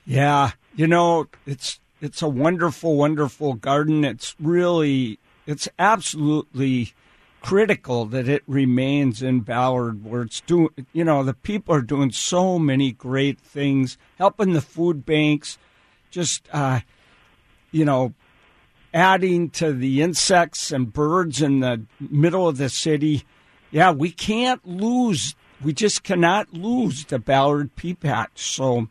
Yeah, 0.06 0.52
you 0.76 0.88
know, 0.88 1.28
it's 1.46 1.80
it's 2.02 2.22
a 2.22 2.30
wonderful, 2.30 2.96
wonderful 2.96 3.54
garden. 3.54 4.04
It's 4.06 4.36
really, 4.40 5.20
it's 5.46 5.68
absolutely 5.78 6.94
critical 7.42 8.06
that 8.06 8.28
it 8.28 8.44
remains 8.48 9.22
in 9.22 9.42
Ballard, 9.42 10.04
where 10.04 10.24
it's 10.24 10.42
doing. 10.42 10.70
You 10.94 11.04
know, 11.04 11.24
the 11.24 11.34
people 11.34 11.74
are 11.76 11.82
doing 11.82 12.12
so 12.12 12.60
many 12.60 12.92
great 12.92 13.40
things, 13.40 13.98
helping 14.18 14.54
the 14.54 14.62
food 14.62 15.06
banks, 15.06 15.58
just 16.12 16.48
uh, 16.54 16.82
you 17.72 17.86
know, 17.86 18.14
adding 18.94 19.50
to 19.52 19.74
the 19.74 20.02
insects 20.02 20.72
and 20.72 20.92
birds 20.92 21.42
in 21.42 21.60
the 21.60 21.84
middle 22.00 22.48
of 22.48 22.58
the 22.58 22.70
city. 22.70 23.24
Yeah, 23.72 23.92
we 23.92 24.12
can't 24.12 24.66
lose. 24.66 25.36
We 25.62 25.74
just 25.74 26.04
cannot 26.04 26.54
lose 26.54 27.06
the 27.06 27.20
Ballard 27.20 27.76
pea 27.76 27.94
patch. 27.94 28.42
So. 28.42 28.88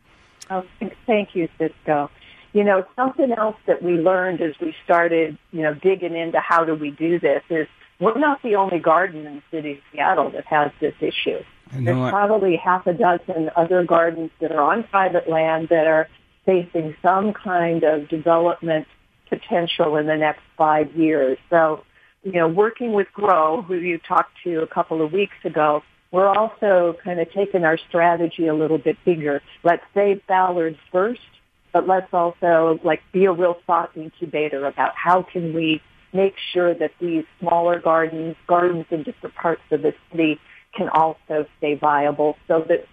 Oh, 0.51 0.63
thank 1.05 1.35
you, 1.35 1.47
Ciscoe. 1.57 2.09
You 2.53 2.63
know, 2.63 2.85
something 2.95 3.31
else 3.31 3.57
that 3.67 3.83
we 3.83 3.93
learned 3.93 4.41
as 4.41 4.53
we 4.59 4.75
started, 4.83 5.37
you 5.51 5.61
know, 5.61 5.73
digging 5.73 6.15
into 6.15 6.39
how 6.39 6.65
do 6.65 6.73
we 6.73 6.91
do 6.91 7.19
this 7.19 7.43
is 7.49 7.67
we're 7.99 8.17
not 8.17 8.41
the 8.41 8.55
only 8.55 8.79
garden 8.79 9.25
in 9.25 9.35
the 9.35 9.43
city 9.51 9.71
of 9.73 9.77
Seattle 9.91 10.31
that 10.31 10.45
has 10.45 10.71
this 10.79 10.95
issue. 10.99 11.43
There's 11.71 12.09
probably 12.09 12.55
half 12.55 12.87
a 12.87 12.93
dozen 12.93 13.51
other 13.55 13.83
gardens 13.83 14.31
that 14.39 14.51
are 14.51 14.61
on 14.61 14.83
private 14.85 15.29
land 15.29 15.69
that 15.69 15.85
are 15.85 16.07
facing 16.45 16.95
some 17.01 17.33
kind 17.33 17.83
of 17.83 18.09
development 18.09 18.87
potential 19.29 19.95
in 19.97 20.07
the 20.07 20.17
next 20.17 20.41
five 20.57 20.91
years. 20.95 21.37
So, 21.49 21.83
you 22.23 22.31
know, 22.31 22.47
working 22.47 22.93
with 22.93 23.07
Grow, 23.13 23.61
who 23.61 23.75
you 23.75 23.99
talked 23.99 24.33
to 24.43 24.61
a 24.61 24.67
couple 24.67 25.03
of 25.03 25.11
weeks 25.11 25.35
ago, 25.43 25.83
we're 26.11 26.27
also 26.27 26.95
kind 27.03 27.19
of 27.19 27.31
taking 27.31 27.63
our 27.63 27.77
strategy 27.77 28.47
a 28.47 28.55
little 28.55 28.79
bit 28.79 28.97
bigger. 29.05 29.43
Let's 29.63 29.83
save 29.93 30.25
Ballard 30.25 30.77
first, 30.91 31.21
but 31.71 31.87
let's 31.87 32.13
also 32.13 32.79
like 32.83 33.01
be 33.11 33.25
a 33.25 33.31
real 33.31 33.57
thought 33.67 33.91
incubator 33.95 34.65
about 34.65 34.93
how 34.95 35.23
can 35.23 35.53
we 35.53 35.81
make 36.13 36.35
sure 36.53 36.73
that 36.73 36.91
these 36.99 37.23
smaller 37.39 37.79
gardens, 37.79 38.35
gardens 38.47 38.85
in 38.89 39.03
different 39.03 39.35
parts 39.35 39.61
of 39.71 39.81
the 39.81 39.93
city 40.11 40.39
can 40.75 40.89
also 40.89 41.45
stay 41.57 41.75
viable 41.75 42.35
so 42.47 42.65
that 42.67 42.87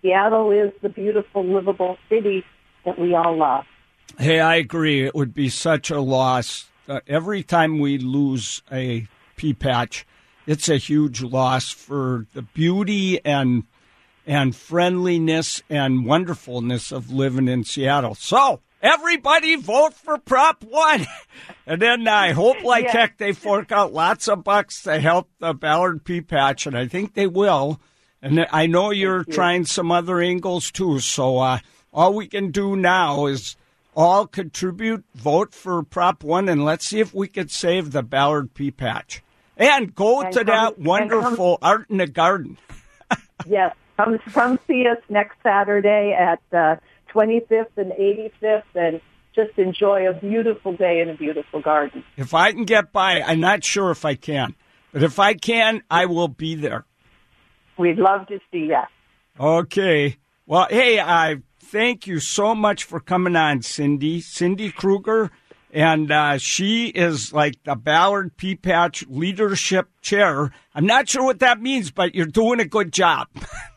Seattle 0.00 0.50
is 0.50 0.72
the 0.82 0.88
beautiful, 0.88 1.44
livable 1.44 1.96
city 2.08 2.44
that 2.84 2.98
we 2.98 3.14
all 3.14 3.36
love. 3.36 3.64
Hey, 4.18 4.40
I 4.40 4.56
agree. 4.56 5.04
It 5.04 5.14
would 5.14 5.32
be 5.32 5.48
such 5.48 5.90
a 5.90 6.00
loss. 6.00 6.70
Uh, 6.88 7.00
every 7.06 7.42
time 7.42 7.78
we 7.78 7.98
lose 7.98 8.62
a 8.70 9.06
pea 9.36 9.54
patch, 9.54 10.04
it's 10.46 10.68
a 10.68 10.76
huge 10.76 11.22
loss 11.22 11.70
for 11.70 12.26
the 12.34 12.42
beauty 12.42 13.24
and 13.24 13.64
and 14.26 14.54
friendliness 14.54 15.62
and 15.68 16.04
wonderfulness 16.06 16.92
of 16.92 17.10
living 17.12 17.48
in 17.48 17.64
Seattle. 17.64 18.14
So 18.14 18.60
everybody 18.82 19.56
vote 19.56 19.94
for 19.94 20.18
Prop 20.18 20.62
One, 20.64 21.06
and 21.66 21.80
then 21.82 22.06
I 22.08 22.32
hope 22.32 22.62
like 22.62 22.84
Yeah. 22.84 22.92
heck 22.92 23.18
they 23.18 23.32
fork 23.32 23.72
out 23.72 23.92
lots 23.92 24.28
of 24.28 24.44
bucks 24.44 24.82
to 24.84 25.00
help 25.00 25.28
the 25.38 25.52
Ballard 25.54 26.04
pea 26.04 26.20
patch, 26.20 26.66
and 26.66 26.76
I 26.76 26.86
think 26.86 27.14
they 27.14 27.26
will. 27.26 27.80
And 28.20 28.46
I 28.52 28.66
know 28.66 28.90
you're 28.92 29.24
you. 29.26 29.32
trying 29.32 29.64
some 29.64 29.90
other 29.90 30.20
angles 30.20 30.70
too. 30.70 31.00
So 31.00 31.38
uh, 31.38 31.58
all 31.92 32.14
we 32.14 32.28
can 32.28 32.52
do 32.52 32.76
now 32.76 33.26
is 33.26 33.56
all 33.96 34.26
contribute, 34.28 35.04
vote 35.14 35.52
for 35.52 35.82
Prop 35.82 36.22
One, 36.22 36.48
and 36.48 36.64
let's 36.64 36.86
see 36.86 37.00
if 37.00 37.12
we 37.12 37.26
could 37.28 37.50
save 37.50 37.90
the 37.90 38.02
Ballard 38.04 38.54
pea 38.54 38.70
patch. 38.70 39.22
And 39.56 39.94
go 39.94 40.22
And 40.22 40.32
to 40.32 40.38
come- 40.44 40.46
that 40.46 40.78
wonderful 40.78 41.58
art 41.60 41.90
in 41.90 41.96
the 41.98 42.06
garden. 42.06 42.58
Yes, 43.44 43.74
come 43.96 44.18
come 44.32 44.58
see 44.66 44.86
us 44.86 44.98
next 45.08 45.36
Saturday 45.42 46.12
at 46.18 46.40
uh, 46.52 46.76
25th 47.12 47.76
and 47.76 47.92
85th, 47.92 48.62
and 48.74 49.00
just 49.34 49.58
enjoy 49.58 50.08
a 50.08 50.12
beautiful 50.12 50.76
day 50.76 51.00
in 51.00 51.08
a 51.08 51.14
beautiful 51.14 51.60
garden. 51.60 52.04
If 52.16 52.34
I 52.34 52.52
can 52.52 52.64
get 52.64 52.92
by, 52.92 53.22
I'm 53.22 53.40
not 53.40 53.64
sure 53.64 53.90
if 53.90 54.04
I 54.04 54.14
can, 54.14 54.54
but 54.92 55.02
if 55.02 55.18
I 55.18 55.34
can, 55.34 55.82
I 55.90 56.06
will 56.06 56.28
be 56.28 56.54
there. 56.54 56.84
We'd 57.78 57.98
love 57.98 58.26
to 58.28 58.38
see 58.50 58.70
you. 58.70 58.82
Okay. 59.40 60.16
Well, 60.46 60.66
hey, 60.68 61.00
I 61.00 61.38
thank 61.58 62.06
you 62.06 62.20
so 62.20 62.54
much 62.54 62.84
for 62.84 63.00
coming 63.00 63.36
on, 63.36 63.62
Cindy. 63.62 64.20
Cindy 64.20 64.70
Krueger. 64.70 65.30
And 65.74 66.12
uh, 66.12 66.36
she 66.36 66.88
is 66.88 67.32
like 67.32 67.62
the 67.64 67.74
Ballard 67.74 68.36
Pea 68.36 68.56
Patch 68.56 69.06
Leadership 69.08 69.88
Chair. 70.02 70.50
I'm 70.74 70.84
not 70.84 71.08
sure 71.08 71.24
what 71.24 71.38
that 71.38 71.62
means, 71.62 71.90
but 71.90 72.14
you're 72.14 72.26
doing 72.26 72.60
a 72.60 72.66
good 72.66 72.92
job. 72.92 73.28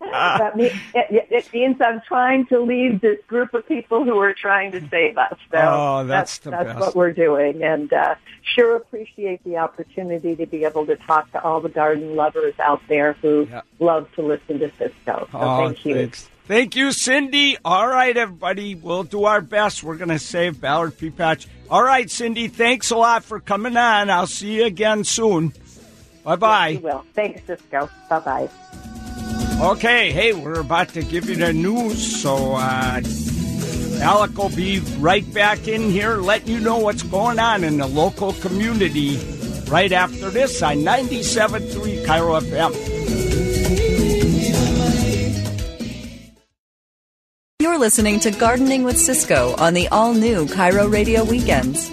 that 0.00 0.56
mean, 0.56 0.70
it, 0.94 1.26
it 1.30 1.52
means 1.52 1.76
I'm 1.80 2.00
trying 2.06 2.46
to 2.46 2.60
lead 2.60 3.00
this 3.00 3.18
group 3.26 3.54
of 3.54 3.66
people 3.66 4.04
who 4.04 4.18
are 4.18 4.34
trying 4.34 4.72
to 4.72 4.86
save 4.88 5.16
us. 5.18 5.34
So 5.50 5.58
Oh, 5.58 6.04
that's 6.06 6.38
the 6.38 6.50
that's 6.50 6.64
best. 6.64 6.78
what 6.80 6.96
we're 6.96 7.12
doing, 7.12 7.62
and 7.62 7.92
uh, 7.92 8.14
sure 8.54 8.76
appreciate 8.76 9.42
the 9.44 9.56
opportunity 9.58 10.34
to 10.36 10.46
be 10.46 10.64
able 10.64 10.86
to 10.86 10.96
talk 10.96 11.30
to 11.32 11.42
all 11.42 11.60
the 11.60 11.68
garden 11.68 12.16
lovers 12.16 12.54
out 12.58 12.82
there 12.88 13.14
who 13.14 13.46
Yeah. 13.50 13.62
love 13.78 14.08
to 14.16 14.22
listen 14.22 14.58
to 14.60 14.70
Ciscoe. 14.78 15.28
So 15.30 15.38
Oh, 15.38 15.66
thank 15.66 15.84
you. 15.86 15.94
Thanks. 15.94 16.28
Thank 16.46 16.74
you, 16.74 16.90
Cindy. 16.90 17.56
All 17.64 17.86
right, 17.86 18.16
everybody. 18.16 18.74
We'll 18.74 19.04
do 19.04 19.24
our 19.24 19.40
best. 19.40 19.84
We're 19.84 19.96
going 19.96 20.08
to 20.08 20.18
save 20.18 20.60
Ballard 20.60 20.98
Pea 20.98 21.10
Patch. 21.10 21.46
All 21.70 21.82
right, 21.84 22.10
Cindy. 22.10 22.48
Thanks 22.48 22.90
a 22.90 22.96
lot 22.96 23.22
for 23.22 23.38
coming 23.38 23.76
on. 23.76 24.10
I'll 24.10 24.26
see 24.26 24.56
you 24.56 24.64
again 24.64 25.04
soon. 25.04 25.52
Bye 26.24 26.32
You 26.32 26.36
bye. 26.38 26.80
will. 26.82 27.04
Thanks, 27.14 27.42
Ciscoe. 27.46 27.88
Bye 28.08 28.18
bye. 28.20 28.48
Okay, 29.60 30.10
hey, 30.10 30.32
we're 30.32 30.58
about 30.60 30.88
to 30.90 31.02
give 31.02 31.28
you 31.28 31.36
the 31.36 31.52
news, 31.52 32.22
so 32.22 32.54
uh, 32.54 33.02
Alec 34.00 34.38
will 34.38 34.48
be 34.48 34.78
right 34.98 35.34
back 35.34 35.68
in 35.68 35.90
here 35.90 36.16
letting 36.16 36.48
you 36.48 36.60
know 36.60 36.78
what's 36.78 37.02
going 37.02 37.38
on 37.38 37.62
in 37.62 37.76
the 37.76 37.86
local 37.86 38.32
community 38.32 39.18
right 39.68 39.92
after 39.92 40.30
this 40.30 40.62
on 40.62 40.76
97.3 40.78 42.06
KIRO 42.06 42.40
FM. 42.40 42.72
You're 47.60 47.78
listening 47.78 48.18
to 48.20 48.30
Gardening 48.30 48.82
with 48.82 48.96
Ciscoe 48.96 49.54
on 49.58 49.74
the 49.74 49.88
all 49.88 50.14
new 50.14 50.46
KIRO 50.46 50.90
Radio 50.90 51.22
Weekends. 51.22 51.88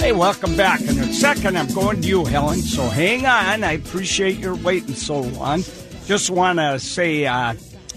Hey, 0.00 0.10
welcome 0.10 0.56
back. 0.56 0.80
In 0.80 0.98
a 0.98 1.12
second, 1.12 1.56
I'm 1.56 1.72
going 1.72 2.02
to 2.02 2.08
you, 2.08 2.24
Helen, 2.24 2.58
so 2.58 2.88
hang 2.88 3.26
on. 3.26 3.62
I 3.62 3.72
appreciate 3.74 4.38
your 4.38 4.56
waiting 4.56 4.94
so 4.94 5.20
long. 5.20 5.62
Just 6.06 6.30
want 6.30 6.60
to 6.60 6.78
say 6.78 7.26
uh, 7.26 7.54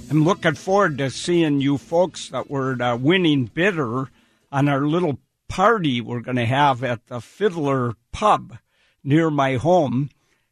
I'm 0.09 0.23
looking 0.23 0.55
forward 0.55 0.97
to 0.97 1.11
seeing 1.11 1.61
you 1.61 1.77
folks 1.77 2.29
that 2.29 2.49
were 2.49 2.75
the 2.75 2.97
winning 2.99 3.45
bidder 3.45 4.09
on 4.51 4.67
our 4.67 4.81
little 4.81 5.19
party 5.47 6.01
we're 6.01 6.21
going 6.21 6.37
to 6.37 6.45
have 6.45 6.83
at 6.83 7.05
the 7.05 7.21
Fiddler 7.21 7.93
Pub 8.11 8.57
near 9.03 9.29
my 9.29 9.55
home. 9.57 10.09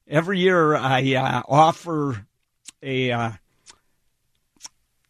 Every 0.07 0.39
year, 0.39 0.75
I 0.75 1.15
uh, 1.15 1.41
offer 1.47 2.27
a. 2.81 3.11
Uh, 3.11 3.31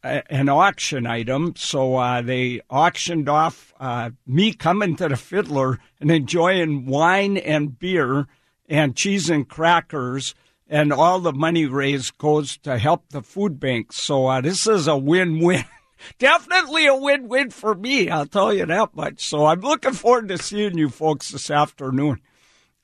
a- 0.04 0.32
an 0.32 0.48
auction 0.48 1.06
item. 1.06 1.54
So 1.58 1.98
uh, 1.98 2.22
they 2.22 2.62
auctioned 2.70 3.28
off 3.28 3.74
uh, 3.80 4.12
me 4.26 4.54
coming 4.54 4.96
to 4.98 5.10
the 5.10 5.18
Fiddler 5.18 5.80
and 6.00 6.10
enjoying 6.10 6.86
wine 6.86 7.36
and 7.36 7.78
beer 7.78 8.28
and 8.70 8.96
cheese 8.96 9.30
and 9.30 9.50
crackers. 9.50 10.34
And 10.70 10.92
all 10.92 11.20
the 11.20 11.32
money 11.32 11.66
raised 11.66 12.18
goes 12.18 12.58
to 12.60 12.78
help 12.78 13.10
the 13.10 13.22
food 13.22 13.60
banks. 13.60 14.02
So 14.02 14.28
uh, 14.28 14.42
this 14.42 14.68
is 14.68 14.88
a 14.88 14.98
win 14.98 15.40
win. 15.40 15.64
Definitely 16.20 16.86
a 16.88 16.96
win 16.96 17.28
win 17.28 17.50
for 17.50 17.74
me, 17.74 18.10
I'll 18.10 18.28
tell 18.28 18.54
you 18.54 18.66
that 18.66 18.96
much. 18.96 19.26
So 19.28 19.46
I'm 19.46 19.62
looking 19.62 19.94
forward 19.94 20.28
to 20.28 20.38
seeing 20.38 20.78
you 20.78 20.90
folks 20.90 21.30
this 21.30 21.50
afternoon. 21.50 22.22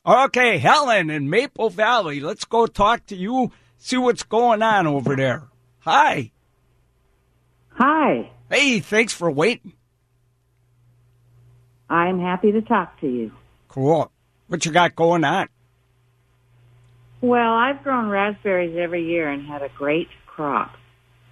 Okay, 0.06 0.58
Helen 0.58 1.10
in 1.10 1.30
Maple 1.30 1.69
Valley, 1.69 2.19
let's 2.19 2.46
go 2.46 2.65
talk 2.65 3.06
to 3.08 3.15
you, 3.15 3.52
see 3.78 3.98
what's 3.98 4.24
going 4.24 4.63
on 4.63 4.88
over 4.88 5.15
there. 5.15 5.48
Hi. 5.80 6.32
Hi, 7.76 8.32
Hey, 8.54 8.82
thanks 8.82 9.13
for 9.13 9.32
waiting. 9.32 9.74
I'm 11.89 12.19
happy 12.19 12.52
to 12.52 12.62
talk 12.62 13.00
to 13.02 13.08
you. 13.08 13.32
Cool. 13.67 14.12
What 14.46 14.63
you 14.63 14.72
got 14.72 14.96
going 14.96 15.24
on? 15.24 15.48
Well, 17.24 17.54
I've 17.54 17.82
grown 17.84 18.10
raspberries 18.10 18.76
every 18.78 19.06
year 19.06 19.30
and 19.30 19.46
had 19.46 19.62
a 19.62 19.70
great 19.70 20.10
crop. 20.26 20.76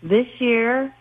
This 0.02 0.26
year, 0.40 0.96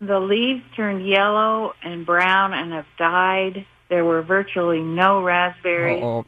the 0.00 0.20
leaves 0.20 0.62
turned 0.76 1.04
yellow 1.04 1.74
and 1.82 2.06
brown 2.06 2.54
and 2.54 2.72
have 2.72 2.86
died. 2.96 3.66
There 3.88 4.04
were 4.04 4.22
virtually 4.22 4.82
no 4.82 5.20
raspberries. 5.20 6.00
Uh-oh. 6.00 6.26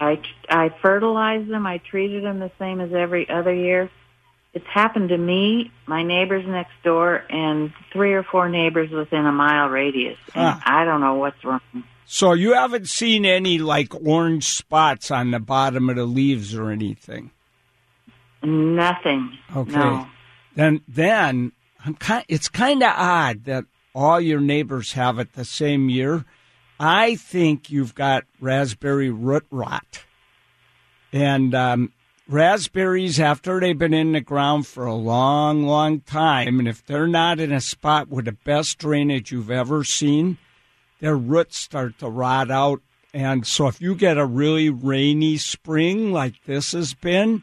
I 0.00 0.20
I 0.48 0.70
fertilized 0.82 1.48
them. 1.48 1.64
I 1.64 1.78
treated 1.78 2.24
them 2.24 2.40
the 2.40 2.50
same 2.58 2.80
as 2.80 2.92
every 2.92 3.28
other 3.30 3.54
year, 3.54 3.88
it's 4.54 4.66
happened 4.66 5.08
to 5.10 5.16
me, 5.16 5.70
my 5.86 6.02
neighbors 6.02 6.44
next 6.46 6.72
door, 6.84 7.24
and 7.30 7.72
three 7.92 8.12
or 8.12 8.22
four 8.22 8.48
neighbors 8.48 8.90
within 8.90 9.24
a 9.24 9.32
mile 9.32 9.68
radius. 9.68 10.18
And 10.34 10.54
Huh. 10.54 10.60
I 10.66 10.84
don't 10.84 11.00
know 11.00 11.14
what's 11.14 11.42
wrong. 11.44 11.60
So 12.06 12.32
you 12.32 12.54
haven't 12.54 12.88
seen 12.88 13.24
any 13.24 13.58
like 13.58 13.94
orange 13.94 14.48
spots 14.48 15.10
on 15.10 15.30
the 15.30 15.40
bottom 15.40 15.88
of 15.88 15.96
the 15.96 16.04
leaves 16.04 16.54
or 16.54 16.70
anything. 16.70 17.30
Nothing. 18.42 19.38
Okay. 19.54 19.72
No. 19.72 20.06
Then 20.54 20.82
then 20.86 21.52
I'm 21.84 21.94
kind 21.94 22.24
it's 22.28 22.48
kind 22.48 22.82
of 22.82 22.92
odd 22.94 23.44
that 23.44 23.64
all 23.94 24.20
your 24.20 24.40
neighbors 24.40 24.92
have 24.92 25.18
it 25.18 25.34
the 25.34 25.44
same 25.44 25.88
year. 25.88 26.24
I 26.78 27.14
think 27.14 27.70
you've 27.70 27.94
got 27.94 28.24
raspberry 28.40 29.10
root 29.10 29.46
rot. 29.50 30.04
And 31.12 31.54
um, 31.54 31.92
raspberries, 32.28 33.20
after 33.20 33.60
they've 33.60 33.78
been 33.78 33.94
in 33.94 34.12
the 34.12 34.20
ground 34.20 34.66
for 34.66 34.86
a 34.86 34.94
long, 34.94 35.64
long 35.64 36.00
time, 36.00 36.58
and 36.58 36.66
if 36.66 36.84
they're 36.84 37.06
not 37.06 37.38
in 37.38 37.52
a 37.52 37.60
spot 37.60 38.08
with 38.08 38.24
the 38.24 38.32
best 38.32 38.78
drainage 38.78 39.30
you've 39.30 39.50
ever 39.50 39.84
seen, 39.84 40.38
their 41.02 41.16
roots 41.16 41.58
start 41.58 41.98
to 41.98 42.08
rot 42.08 42.48
out. 42.48 42.80
And 43.12 43.44
so 43.44 43.66
if 43.66 43.82
you 43.82 43.96
get 43.96 44.18
a 44.18 44.24
really 44.24 44.70
rainy 44.70 45.36
spring 45.36 46.12
like 46.12 46.44
this 46.44 46.72
has 46.72 46.94
been, 46.94 47.42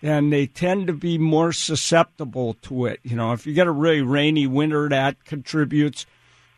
then 0.00 0.30
they 0.30 0.46
tend 0.46 0.86
to 0.86 0.94
be 0.94 1.18
more 1.18 1.52
susceptible 1.52 2.54
to 2.62 2.86
it. 2.86 3.00
You 3.02 3.14
know, 3.14 3.32
if 3.32 3.46
you 3.46 3.52
get 3.52 3.66
a 3.66 3.72
really 3.72 4.00
rainy 4.00 4.46
winter, 4.46 4.88
that 4.88 5.26
contributes. 5.26 6.06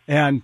And, 0.07 0.43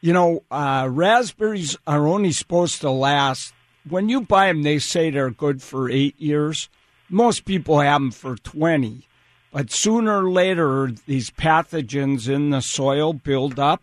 you 0.00 0.14
know, 0.14 0.44
uh, 0.50 0.88
raspberries 0.90 1.76
are 1.86 2.08
only 2.08 2.32
supposed 2.32 2.80
to 2.80 2.90
last. 2.90 3.52
When 3.86 4.08
you 4.08 4.22
buy 4.22 4.46
them, 4.46 4.62
they 4.62 4.78
say 4.78 5.10
they're 5.10 5.30
good 5.30 5.60
for 5.60 5.90
eight 5.90 6.18
years. 6.18 6.70
Most 7.10 7.44
people 7.44 7.80
have 7.80 8.00
them 8.00 8.10
for 8.12 8.36
20. 8.36 9.06
But 9.52 9.70
sooner 9.70 10.24
or 10.24 10.30
later, 10.30 10.90
these 11.06 11.30
pathogens 11.30 12.30
in 12.30 12.48
the 12.48 12.62
soil 12.62 13.12
build 13.12 13.58
up. 13.58 13.82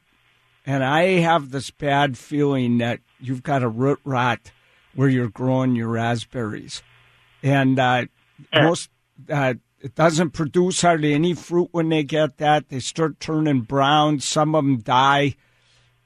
And 0.66 0.84
I 0.84 1.20
have 1.20 1.52
this 1.52 1.72
bad 1.72 2.18
feeling 2.18 2.78
that 2.78 3.00
you've 3.20 3.44
got 3.44 3.64
a 3.64 3.70
root 3.70 4.00
rot 4.04 4.52
where 4.96 5.10
you're 5.10 5.30
growing 5.30 5.76
your 5.76 5.88
raspberries. 5.88 6.84
And 7.42 7.80
uh, 7.80 8.06
most 8.54 8.90
uh, 9.30 9.56
it 9.80 9.96
doesn't 9.96 10.32
produce 10.32 10.82
hardly 10.82 11.14
any 11.14 11.34
fruit 11.34 11.70
when 11.72 11.90
they 11.90 12.04
get 12.04 12.38
that. 12.38 12.70
They 12.70 12.80
start 12.80 13.20
turning 13.20 13.62
brown. 13.62 14.20
Some 14.20 14.54
of 14.54 14.64
them 14.64 14.78
die. 14.78 15.36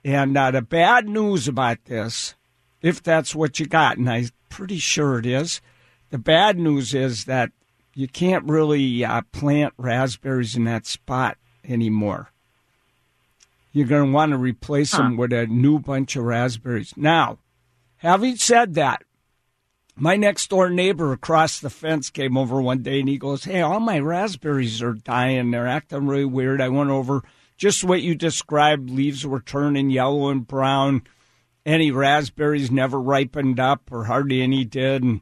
And 0.04 0.38
uh, 0.38 0.52
the 0.52 0.62
bad 0.62 1.10
news 1.10 1.48
about 1.48 1.86
this, 1.86 2.36
if 2.82 3.04
that's 3.04 3.36
what 3.36 3.60
you 3.60 3.66
got, 3.66 3.98
and 3.98 4.10
I'm 4.10 4.30
pretty 4.50 4.78
sure 4.78 5.20
it 5.20 5.26
is, 5.26 5.62
the 6.10 6.18
bad 6.18 6.58
news 6.58 6.94
is 6.94 7.26
that 7.26 7.52
you 7.94 8.08
can't 8.08 8.46
really 8.46 9.04
uh, 9.04 9.22
plant 9.32 9.74
raspberries 9.78 10.56
in 10.56 10.66
that 10.66 10.86
spot 10.86 11.38
anymore. 11.68 12.30
You're 13.76 13.88
going 13.88 14.06
to 14.06 14.12
want 14.14 14.32
to 14.32 14.38
replace 14.38 14.92
them 14.92 15.18
with 15.18 15.34
a 15.34 15.48
new 15.48 15.80
bunch 15.80 16.16
of 16.16 16.24
raspberries. 16.24 16.94
Now, 16.96 17.40
having 17.98 18.38
said 18.38 18.76
that, 18.76 19.04
my 19.98 20.16
next 20.16 20.50
door 20.50 20.70
neighbor 20.70 21.12
across 21.12 21.60
the 21.60 21.70
fence 21.70 22.10
came 22.10 22.38
over 22.38 22.62
one 22.62 22.84
day 22.84 23.02
and 23.02 23.10
he 23.10 23.18
goes, 23.18 23.44
Hey, 23.44 23.60
all 23.60 23.82
my 23.82 24.00
raspberries 24.00 24.82
are 24.82 24.94
dying. 24.94 25.52
They're 25.52 25.68
acting 25.68 26.08
really 26.08 26.24
weird. 26.24 26.62
I 26.62 26.70
went 26.70 26.90
over 26.90 27.22
just 27.58 27.84
what 27.84 28.02
you 28.02 28.16
described. 28.16 28.90
Leaves 28.90 29.28
were 29.28 29.42
turning 29.42 29.90
yellow 29.90 30.30
and 30.30 30.48
brown. 30.48 31.04
Any 31.66 31.92
raspberries 31.92 32.72
never 32.72 32.98
ripened 32.98 33.60
up 33.60 33.92
or 33.92 34.06
hardly 34.06 34.42
any 34.42 34.64
did. 34.64 35.04
And, 35.04 35.20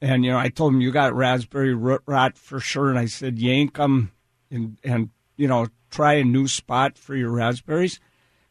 and 0.00 0.24
you 0.24 0.30
know, 0.30 0.38
I 0.38 0.48
told 0.48 0.72
him, 0.72 0.80
You 0.80 0.92
got 0.92 1.14
raspberry 1.14 1.74
root 1.74 2.00
rot 2.06 2.38
for 2.38 2.58
sure. 2.58 2.88
And 2.88 2.98
I 2.98 3.04
said, 3.04 3.38
Yank 3.38 3.76
them 3.76 4.12
and, 4.50 4.78
and, 4.82 5.10
you 5.36 5.48
know, 5.48 5.68
try 5.90 6.14
a 6.14 6.24
new 6.24 6.48
spot 6.48 6.98
for 6.98 7.14
your 7.14 7.30
raspberries. 7.30 8.00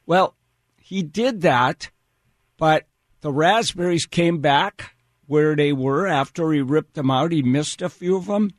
Well, 0.05 0.35
he 0.77 1.01
did 1.01 1.41
that, 1.41 1.89
but 2.57 2.87
the 3.21 3.31
raspberries 3.31 4.05
came 4.05 4.39
back 4.39 4.95
where 5.27 5.55
they 5.55 5.73
were 5.73 6.05
after 6.07 6.51
he 6.51 6.61
ripped 6.61 6.93
them 6.93 7.09
out. 7.09 7.31
He 7.31 7.41
missed 7.41 7.81
a 7.81 7.89
few 7.89 8.15
of 8.15 8.27
them. 8.27 8.51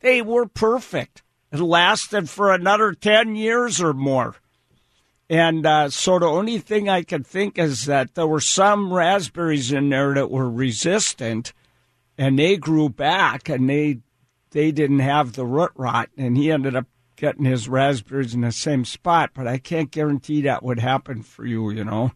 They 0.00 0.20
were 0.20 0.46
perfect. 0.46 1.22
It 1.52 1.60
lasted 1.60 2.28
for 2.28 2.52
another 2.52 2.92
10 2.92 3.36
years 3.36 3.80
or 3.80 3.92
more. 3.92 4.36
And 5.30 5.64
uh, 5.64 5.90
so 5.90 6.18
the 6.18 6.26
only 6.26 6.58
thing 6.58 6.88
I 6.88 7.02
could 7.02 7.26
think 7.26 7.58
is 7.58 7.86
that 7.86 8.14
there 8.14 8.26
were 8.26 8.40
some 8.40 8.92
raspberries 8.92 9.72
in 9.72 9.88
there 9.88 10.14
that 10.14 10.30
were 10.30 10.50
resistant 10.50 11.52
and 12.18 12.38
they 12.38 12.56
grew 12.56 12.88
back 12.88 13.48
and 13.48 13.68
they 13.68 14.00
they 14.50 14.70
didn't 14.70 14.98
have 14.98 15.32
the 15.32 15.46
root 15.46 15.72
rot 15.74 16.10
and 16.18 16.36
he 16.36 16.52
ended 16.52 16.76
up 16.76 16.86
getting 17.16 17.44
his 17.44 17.68
raspberries 17.68 18.34
in 18.34 18.40
the 18.42 18.52
same 18.52 18.84
spot 18.84 19.30
but 19.34 19.46
i 19.46 19.56
can't 19.58 19.90
guarantee 19.90 20.42
that 20.42 20.62
would 20.62 20.78
happen 20.80 21.22
for 21.22 21.44
you 21.46 21.70
you 21.70 21.84
know 21.84 22.12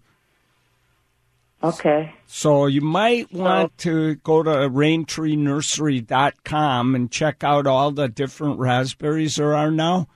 Okay. 1.62 2.12
so 2.26 2.66
you 2.66 2.82
might 2.82 3.32
want 3.32 3.78
to 3.78 4.16
go 4.16 4.42
to 4.42 4.50
raintreenursery.com 4.50 6.94
and 6.94 7.10
check 7.10 7.42
out 7.42 7.66
all 7.66 7.90
the 7.90 8.08
different 8.08 8.58
raspberries 8.58 9.36
there 9.36 9.54
are 9.54 9.70
now 9.70 10.06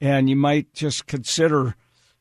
and 0.00 0.28
you 0.28 0.34
might 0.36 0.74
just 0.74 1.06
consider 1.06 1.76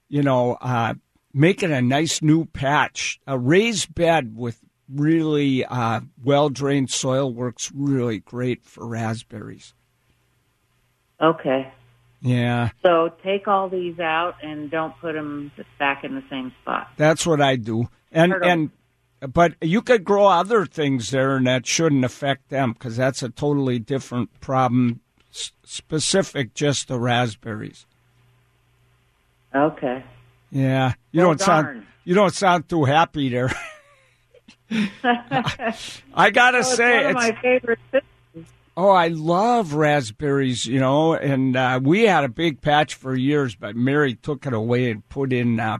you 0.07 0.21
know 0.21 0.55
uh, 0.61 0.93
making 1.33 1.71
a 1.71 1.81
nice 1.81 2.21
new 2.21 2.45
patch 2.45 3.19
a 3.25 3.39
raised 3.39 3.95
bed 3.95 4.37
with 4.37 4.59
really 4.87 5.65
uh, 5.65 6.01
well 6.23 6.49
drained 6.49 6.91
soil 6.91 7.33
works 7.33 7.71
really 7.73 8.19
great 8.19 8.63
for 8.63 8.85
raspberries 8.87 9.73
Okay. 11.21 11.71
Yeah 12.23 12.69
So 12.81 13.13
take 13.23 13.47
all 13.47 13.69
these 13.69 13.99
out 13.99 14.35
and 14.41 14.71
don't 14.71 14.97
put 14.99 15.13
them 15.13 15.51
back 15.77 16.03
in 16.03 16.15
the 16.15 16.23
same 16.29 16.51
spot. 16.61 16.87
That's 16.97 17.27
what 17.27 17.39
I 17.41 17.57
do. 17.57 17.89
And 18.11 18.33
of 18.33 18.41
and 18.41 18.71
but 19.21 19.53
you 19.61 19.81
could 19.81 20.03
grow 20.03 20.25
other 20.27 20.65
things 20.65 21.11
there, 21.11 21.35
and 21.37 21.45
that 21.47 21.65
shouldn't 21.67 22.03
affect 22.03 22.49
them 22.49 22.73
because 22.73 22.97
that's 22.97 23.21
a 23.23 23.29
totally 23.29 23.79
different 23.79 24.37
problem, 24.41 24.99
s- 25.31 25.51
specific 25.63 26.53
just 26.53 26.87
to 26.89 26.97
raspberries. 26.99 27.85
Okay. 29.55 30.03
Yeah, 30.51 30.93
you 31.11 31.19
Well, 31.21 31.29
don't 31.29 31.39
sound 31.41 31.85
you 32.03 32.15
don't 32.15 32.33
sound 32.33 32.67
too 32.67 32.83
happy 32.85 33.29
there. 33.29 33.49
I 36.13 36.29
gotta 36.31 36.59
it's 36.59 36.75
say, 36.75 37.05
one 37.05 37.05
of 37.05 37.09
it's- 37.11 37.31
my 37.35 37.41
favorite. 37.41 37.79
Oh, 38.75 38.89
I 38.89 39.09
love 39.09 39.73
raspberries, 39.75 40.65
you 40.65 40.79
know, 40.79 41.13
and 41.13 41.55
uh, 41.55 41.79
we 41.83 42.03
had 42.03 42.23
a 42.23 42.29
big 42.29 42.59
patch 42.61 42.95
for 42.95 43.15
years, 43.15 43.53
but 43.55 43.75
Mary 43.75 44.15
took 44.15 44.47
it 44.47 44.53
away 44.53 44.89
and 44.89 45.07
put 45.09 45.31
in 45.31 45.59
uh, 45.59 45.77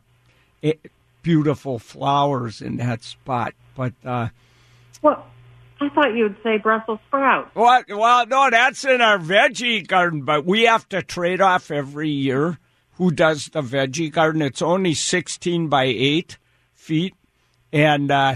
it, 0.62 0.92
beautiful 1.24 1.80
flowers 1.80 2.62
in 2.62 2.78
that 2.78 3.02
spot. 3.04 3.56
But 3.76 3.94
uh, 4.06 4.28
Well, 5.02 5.26
I 5.82 5.90
thought 5.90 6.14
you 6.14 6.24
would 6.26 6.38
say 6.44 6.58
Brussels 6.60 7.00
sprouts. 7.08 7.50
what? 7.56 7.86
Well, 7.90 8.28
no, 8.28 8.50
that's 8.52 8.86
in 8.86 9.02
our 9.02 9.18
veggie 9.18 9.88
garden, 9.88 10.22
but 10.22 10.46
we 10.46 10.64
have 10.64 10.88
to 10.90 11.02
trade 11.02 11.42
off 11.42 11.72
every 11.72 12.10
year. 12.10 12.60
Who 12.98 13.10
does 13.10 13.48
the 13.48 13.64
veggie 13.64 14.12
garden? 14.12 14.44
It's 14.44 14.62
only 14.62 14.94
sixteen 14.94 15.68
by 15.68 15.86
eight 15.86 16.38
feet, 16.76 17.16
and 17.72 18.12
uh, 18.12 18.36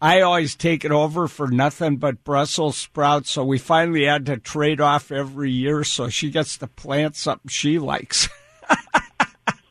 I 0.00 0.20
always 0.20 0.54
take 0.54 0.84
it 0.84 0.92
over 0.92 1.26
for 1.26 1.48
nothing 1.48 1.96
but 1.96 2.22
Brussels 2.22 2.76
sprouts. 2.76 3.30
So 3.30 3.44
we 3.44 3.58
finally 3.58 4.04
had 4.04 4.26
to 4.26 4.36
trade 4.36 4.80
off 4.80 5.10
every 5.10 5.50
year, 5.50 5.82
so 5.82 6.08
she 6.08 6.30
gets 6.30 6.56
to 6.58 6.68
plant 6.68 7.16
something 7.16 7.48
she 7.48 7.78
likes. 7.78 8.28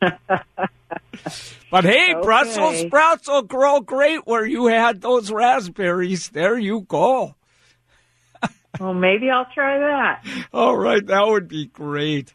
but 0.00 1.84
hey, 1.84 2.14
Brussels 2.22 2.80
sprouts 2.80 3.26
will 3.28 3.42
grow 3.42 3.80
great 3.80 4.26
where 4.26 4.44
you 4.44 4.66
had 4.66 5.00
those 5.00 5.30
raspberries. 5.32 6.28
There 6.28 6.58
you 6.58 6.80
go. 6.82 7.34
Well, 8.78 8.94
maybe 8.94 9.30
I'll 9.30 9.48
try 9.52 9.78
that. 9.78 10.24
All 10.52 10.76
right, 10.76 11.04
that 11.06 11.26
would 11.26 11.48
be 11.48 11.66
great. 11.66 12.34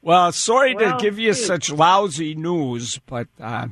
Well, 0.00 0.32
sorry 0.32 0.74
Well, 0.74 0.98
to 0.98 1.02
give 1.02 1.18
you 1.18 1.34
such 1.34 1.70
lousy 1.70 2.34
news, 2.34 3.00
but 3.06 3.28
uh, 3.40 3.68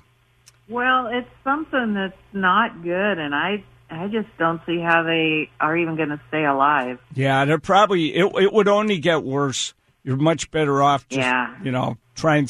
Well, 0.72 1.06
it's 1.08 1.28
something 1.44 1.94
that's 1.94 2.16
not 2.32 2.82
good, 2.82 3.18
and 3.18 3.34
I 3.34 3.62
I 3.90 4.08
just 4.08 4.28
don't 4.38 4.60
see 4.64 4.80
how 4.80 5.02
they 5.02 5.50
are 5.60 5.76
even 5.76 5.96
going 5.96 6.08
to 6.08 6.20
stay 6.28 6.44
alive. 6.46 6.98
yeah, 7.14 7.44
they're 7.44 7.58
probably 7.58 8.14
it. 8.14 8.24
It 8.36 8.52
would 8.52 8.68
only 8.68 8.98
get 8.98 9.22
worse. 9.22 9.74
You're 10.02 10.16
much 10.16 10.50
better 10.50 10.82
off 10.82 11.06
just 11.08 11.20
Yeah. 11.20 11.54
you 11.62 11.70
know 11.70 11.98
trying 12.14 12.48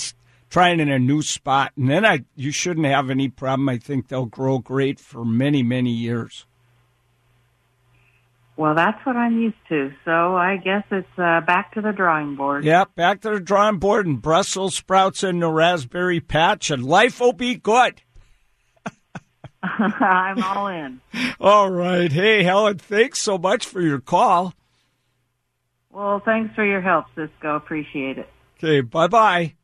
trying 0.51 0.79
in 0.81 0.89
a 0.89 0.99
new 0.99 1.21
spot, 1.23 1.73
and 1.77 1.91
then 1.91 2.07
I 2.07 2.25
you 2.37 2.53
shouldn't 2.53 2.87
have 2.87 3.11
any 3.11 3.29
problem. 3.29 3.69
I 3.69 3.79
think 3.79 4.07
they'll 4.09 4.27
grow 4.27 4.59
great 4.61 5.01
for 5.01 5.25
many 5.25 5.63
many 5.65 5.91
years. 5.91 6.47
Well, 8.57 8.75
that's 8.75 9.05
what 9.07 9.17
I'm 9.17 9.39
used 9.41 9.57
to, 9.71 9.93
so 10.05 10.37
I 10.37 10.59
guess 10.59 10.85
it's 10.91 11.19
uh, 11.19 11.41
back 11.41 11.73
to 11.75 11.81
the 11.81 11.91
drawing 11.91 12.37
board. 12.37 12.65
Yep, 12.65 12.95
back 12.95 13.23
to 13.23 13.31
the 13.31 13.41
drawing 13.41 13.79
board 13.79 14.07
and 14.07 14.21
Brussels 14.21 14.75
sprouts 14.77 15.25
in 15.25 15.41
the 15.41 15.49
raspberry 15.49 16.21
patch, 16.21 16.71
and 16.71 16.85
life 16.85 17.19
will 17.19 17.33
be 17.33 17.55
good. 17.57 18.03
I'm 19.81 20.43
all 20.43 20.67
in. 20.69 21.01
All 21.41 21.71
right, 21.71 22.11
hey 22.11 22.43
Helen, 22.43 22.79
thanks 22.79 23.21
so 23.21 23.39
much 23.39 23.67
for 23.67 23.81
your 23.81 24.01
call. 24.01 24.55
Well, 25.91 26.23
thanks 26.25 26.55
for 26.55 26.65
your 26.65 26.81
help, 26.81 27.07
Ciscoe. 27.15 27.57
Appreciate 27.57 28.19
it. 28.19 28.29
Okay, 28.57 28.81
bye 28.81 29.09
bye. 29.09 29.55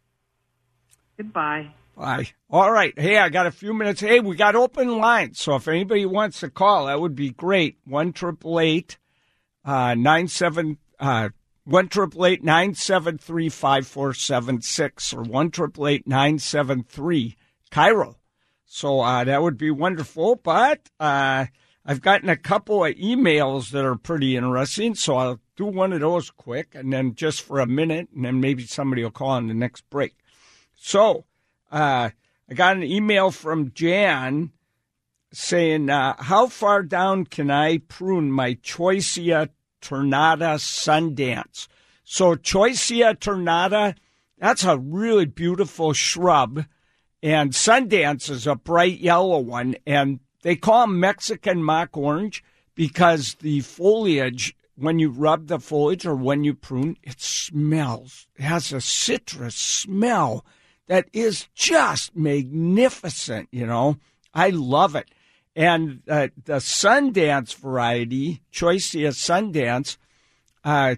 Goodbye. 1.17 1.71
Bye. 1.97 2.29
All 2.49 2.71
right. 2.71 2.97
Hey, 2.97 3.19
I 3.19 3.29
got 3.29 3.47
a 3.47 3.51
few 3.51 3.75
minutes. 3.75 4.01
Hey, 4.01 4.21
we 4.21 4.37
got 4.37 4.55
open 4.55 4.99
lines. 4.99 5.41
So 5.41 5.57
if 5.57 5.67
anybody 5.67 6.07
wants 6.07 6.39
to 6.41 6.49
call, 6.49 6.87
that 6.87 7.01
would 7.01 7.17
be 7.17 7.31
great. 7.31 7.79
One 7.85 8.13
triple 8.13 8.61
eight 8.61 8.99
uh 9.65 9.95
nine 9.95 10.29
seven 10.29 10.79
uh 11.01 11.31
one 11.65 11.89
triple 11.89 12.25
eight 12.25 12.45
nine 12.45 12.75
seven 12.75 13.19
three 13.19 13.49
five 13.49 13.87
four 13.87 14.15
seven 14.15 14.63
six 14.63 15.13
or 15.13 15.23
one 15.23 15.51
triple 15.51 15.89
eight 15.89 16.07
nine 16.07 16.39
seven 16.39 16.85
three 16.85 17.37
KIRO. 17.73 18.15
So 18.69 19.01
uh 19.01 19.25
that 19.25 19.43
would 19.43 19.59
be 19.59 19.73
wonderful. 19.73 20.37
But 20.37 20.89
uh 21.01 21.47
I've 21.85 22.03
gotten 22.03 22.29
a 22.29 22.37
couple 22.37 22.85
of 22.85 22.95
emails 22.95 23.71
that 23.71 23.85
are 23.85 23.97
pretty 23.97 24.37
interesting, 24.37 24.95
so 24.95 25.17
I'll 25.17 25.41
do 25.57 25.65
one 25.65 25.93
of 25.93 26.01
those 26.01 26.31
quick 26.31 26.75
and 26.75 26.93
then 26.93 27.15
just 27.15 27.43
for 27.43 27.59
a 27.59 27.67
minute 27.67 28.09
and 28.15 28.25
then 28.25 28.41
maybe 28.41 28.65
somebody 28.67 29.03
will 29.03 29.11
call 29.11 29.31
on 29.31 29.49
the 29.49 29.55
next 29.55 29.89
break. 29.91 30.15
So 30.77 31.25
uh, 31.73 32.11
I 32.49 32.55
got 32.55 32.77
an 32.77 32.85
email 32.85 33.31
from 33.31 33.73
Jan 33.73 34.53
saying, 35.33 35.91
uh, 35.91 36.15
How 36.19 36.47
far 36.47 36.83
down 36.83 37.25
can 37.25 37.51
I 37.51 37.79
prune 37.79 38.31
my 38.31 38.55
Choisya 38.55 39.51
ternata 39.81 40.59
Sundance? 40.59 41.69
So, 42.05 42.37
Choisya 42.37 43.17
ternata, 43.19 43.95
that's 44.39 44.65
a 44.65 44.79
really 44.79 45.27
beautiful 45.27 45.93
shrub. 45.93 46.65
And 47.23 47.53
Sundance 47.53 48.31
is 48.31 48.47
a 48.47 48.55
bright 48.55 48.99
yellow 48.99 49.39
one. 49.39 49.77
And 49.87 50.21
they 50.43 50.57
call 50.57 50.87
them 50.87 51.01
Mexican 51.01 51.63
mock 51.63 51.97
orange 51.97 52.45
because 52.75 53.35
the 53.41 53.61
foliage, 53.61 54.57
when 54.77 54.99
you 54.99 55.11
rub 55.11 55.49
the 55.49 55.59
foliage 55.59 56.07
or 56.07 56.15
when 56.15 56.45
you 56.45 56.55
prune, 56.55 56.97
it 57.03 57.21
smells. 57.21 58.29
It 58.37 58.43
has 58.43 58.73
a 58.73 58.81
citrus 58.81 59.57
smell 59.57 60.45
that 60.87 61.09
is 61.13 61.49
just 61.55 62.17
magnificent, 62.17 63.49
you 63.51 63.67
know. 63.67 63.99
I 64.33 64.51
love 64.51 64.95
it. 64.95 65.09
And 65.57 66.03
uh, 66.09 66.29
the 66.45 66.57
Sundance 66.57 67.55
variety, 67.55 68.43
Choisya 68.53 69.09
Sundance, 69.09 69.97
uh, 70.63 70.97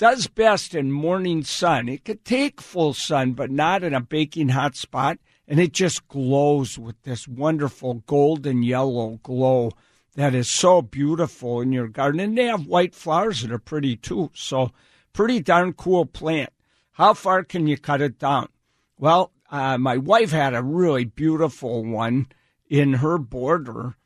does 0.00 0.28
best 0.28 0.74
in 0.74 0.90
morning 0.90 1.44
sun. 1.44 1.86
It 1.86 2.06
could 2.06 2.24
take 2.24 2.62
full 2.62 2.94
sun, 2.94 3.34
but 3.34 3.50
not 3.50 3.84
in 3.84 3.92
a 3.92 4.00
baking 4.00 4.48
hot 4.48 4.74
spot. 4.74 5.18
And 5.46 5.60
it 5.60 5.74
just 5.74 6.08
glows 6.08 6.78
with 6.78 7.02
this 7.02 7.28
wonderful 7.28 8.02
golden 8.06 8.62
yellow 8.62 9.20
glow 9.22 9.72
that 10.14 10.34
is 10.34 10.50
so 10.50 10.80
beautiful 10.80 11.60
in 11.60 11.70
your 11.70 11.86
garden. 11.86 12.18
And 12.18 12.38
they 12.38 12.46
have 12.46 12.66
white 12.66 12.94
flowers 12.94 13.42
that 13.42 13.52
are 13.52 13.58
pretty 13.58 13.94
too. 13.94 14.30
So, 14.32 14.70
pretty 15.12 15.38
darn 15.38 15.74
cool 15.74 16.06
plant. 16.06 16.50
How 16.92 17.12
far 17.12 17.44
can 17.44 17.66
you 17.66 17.76
cut 17.76 18.00
it 18.00 18.18
down? 18.18 18.48
Well, 18.96 19.32
uh, 19.50 19.76
my 19.76 19.98
wife 19.98 20.30
had 20.30 20.54
a 20.54 20.62
really 20.62 21.04
beautiful 21.04 21.84
one 21.84 22.28
in 22.70 22.94
her 22.94 23.18
border, 23.18 23.96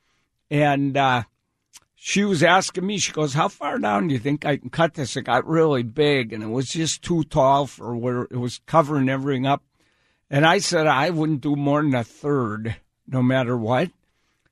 and 0.50 0.96
uh, 0.96 1.22
she 2.07 2.23
was 2.23 2.43
asking 2.43 2.87
me, 2.87 2.99
she 2.99 3.12
goes, 3.12 3.33
How 3.33 3.49
far 3.49 3.79
down 3.79 4.09
do 4.09 4.12
you 4.12 4.21
think 4.21 4.45
I 4.45 4.59
can 4.59 4.69
cut 4.69 4.93
this? 4.93 5.17
It 5.17 5.23
got 5.23 5.47
really 5.47 5.83
big, 5.83 6.35
and 6.35 6.43
it 6.43 6.49
was 6.49 6.69
just 6.69 7.01
too 7.01 7.25
tall 7.25 7.67
for 7.67 7.97
where 7.97 8.25
it 8.25 8.37
was 8.37 8.61
covering 8.67 9.09
everything 9.09 9.47
up. 9.47 9.62
And 10.29 10.45
I 10.45 10.59
said, 10.59 10.87
I 10.87 11.09
wouldn't 11.09 11.40
do 11.40 11.57
more 11.57 11.81
than 11.83 11.95
a 11.95 12.05
third, 12.05 12.77
no 13.07 13.23
matter 13.23 13.57
what. 13.57 13.90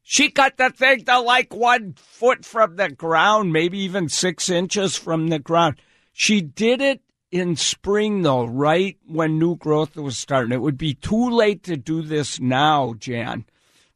She 0.02 0.30
cut 0.30 0.56
the 0.56 0.70
thing 0.70 1.04
to 1.04 1.20
like 1.20 1.54
one 1.54 1.92
foot 1.98 2.46
from 2.46 2.76
the 2.76 2.88
ground, 2.88 3.52
maybe 3.52 3.80
even 3.80 4.08
six 4.08 4.48
inches 4.48 4.96
from 4.96 5.28
the 5.28 5.38
ground. 5.38 5.76
She 6.14 6.40
did 6.40 6.80
it 6.80 7.02
in 7.30 7.56
spring, 7.56 8.22
though, 8.22 8.46
right 8.46 8.96
when 9.06 9.38
new 9.38 9.56
growth 9.56 9.94
was 9.96 10.16
starting. 10.16 10.52
It 10.52 10.62
would 10.62 10.78
be 10.78 10.94
too 10.94 11.28
late 11.28 11.64
to 11.64 11.76
do 11.76 12.00
this 12.00 12.40
now, 12.40 12.94
Jan, 12.94 13.44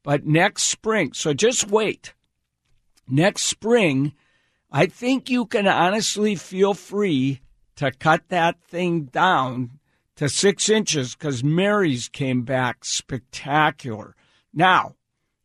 but 0.02 0.26
next 0.26 0.64
spring. 0.64 1.14
So 1.14 1.32
just 1.32 1.70
wait. 1.70 2.12
Next 3.08 3.44
spring, 3.44 4.12
I 4.70 4.86
think 4.86 5.30
you 5.30 5.46
can 5.46 5.66
honestly 5.66 6.34
feel 6.34 6.74
free 6.74 7.40
to 7.76 7.92
cut 7.92 8.28
that 8.28 8.60
thing 8.62 9.04
down 9.04 9.78
to 10.16 10.28
six 10.28 10.68
inches 10.68 11.14
because 11.14 11.44
Mary's 11.44 12.08
came 12.08 12.42
back 12.42 12.84
spectacular. 12.84 14.16
Now, 14.52 14.96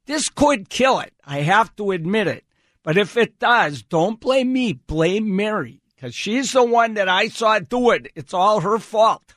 this 0.06 0.30
could 0.30 0.69
kill 0.69 1.00
it. 1.00 1.13
I 1.26 1.41
have 1.41 1.76
to 1.76 1.91
admit 1.91 2.28
it. 2.28 2.45
But 2.84 2.97
if 2.97 3.15
it 3.15 3.38
does, 3.38 3.84
don't 3.84 4.19
blame 4.19 4.52
me. 4.52 4.74
Blame 4.74 5.36
Mary 5.36 5.82
because 5.95 6.15
she's 6.15 6.54
the 6.54 6.63
one 6.63 6.95
that 6.95 7.08
I 7.08 7.28
saw 7.28 7.60
do 7.60 7.91
it. 7.91 8.12
It's 8.15 8.34
all 8.34 8.62
her 8.62 8.80
fault. 8.80 9.36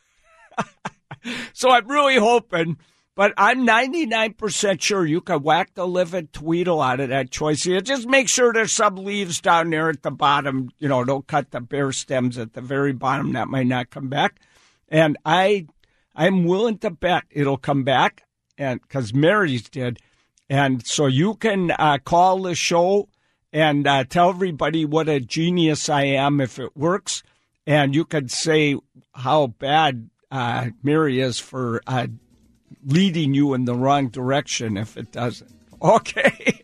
so 1.53 1.71
I'm 1.71 1.87
really 1.87 2.17
hoping, 2.17 2.79
but 3.15 3.33
I'm 3.37 3.67
99% 3.67 4.81
sure 4.81 5.07
you 5.07 5.21
can 5.21 5.43
whack 5.43 5.75
the 5.75 5.87
livid 5.87 6.33
tweedle 6.33 6.81
out 6.81 7.01
of 7.01 7.11
that 7.11 7.31
Choisya. 7.31 7.83
Just 7.83 8.09
make 8.09 8.29
sure 8.29 8.53
there's 8.53 8.73
some 8.73 8.97
leaves 8.97 9.41
down 9.41 9.71
there 9.71 9.89
at 9.89 10.03
the 10.03 10.11
bottom. 10.11 10.71
You 10.79 10.89
know, 10.89 11.05
don't 11.05 11.27
cut 11.27 11.51
the 11.51 11.61
bare 11.61 11.93
stems 11.93 12.39
at 12.39 12.55
the 12.55 12.61
very 12.61 12.93
bottom. 12.93 13.33
That 13.33 13.49
might 13.49 13.67
not 13.67 13.91
come 13.91 14.09
back. 14.09 14.41
And 14.89 15.17
I, 15.25 15.67
I'm 16.15 16.45
willing 16.45 16.79
to 16.79 16.91
bet 16.91 17.25
it'll 17.31 17.57
come 17.57 17.85
back, 17.85 18.25
and 18.59 18.81
because 18.83 19.15
Mary's 19.15 19.69
did. 19.69 19.99
And 20.49 20.87
so 20.87 21.07
you 21.07 21.35
can 21.35 21.71
uh, 21.71 21.99
call 22.05 22.43
the 22.43 22.55
show 22.55 23.09
and 23.53 23.87
uh, 23.87 24.05
tell 24.05 24.31
everybody 24.31 24.85
what 24.85 25.09
a 25.09 25.21
genius 25.21 25.89
I 25.89 26.03
am 26.03 26.41
if 26.41 26.59
it 26.59 26.77
works. 26.77 27.23
And 27.67 27.95
you 27.95 28.05
could 28.05 28.31
say 28.31 28.77
how 29.15 29.47
bad 29.47 30.11
uh, 30.31 30.71
Mary 30.83 31.21
is 31.21 31.39
for 31.39 31.81
uh, 31.87 32.09
leading 32.87 33.35
you 33.35 33.55
in 33.55 33.65
the 33.65 33.75
wrong 33.75 34.09
direction 34.09 34.77
if 34.77 34.97
it 34.97 35.13
doesn't. 35.13 35.51
Okay. 35.83 36.63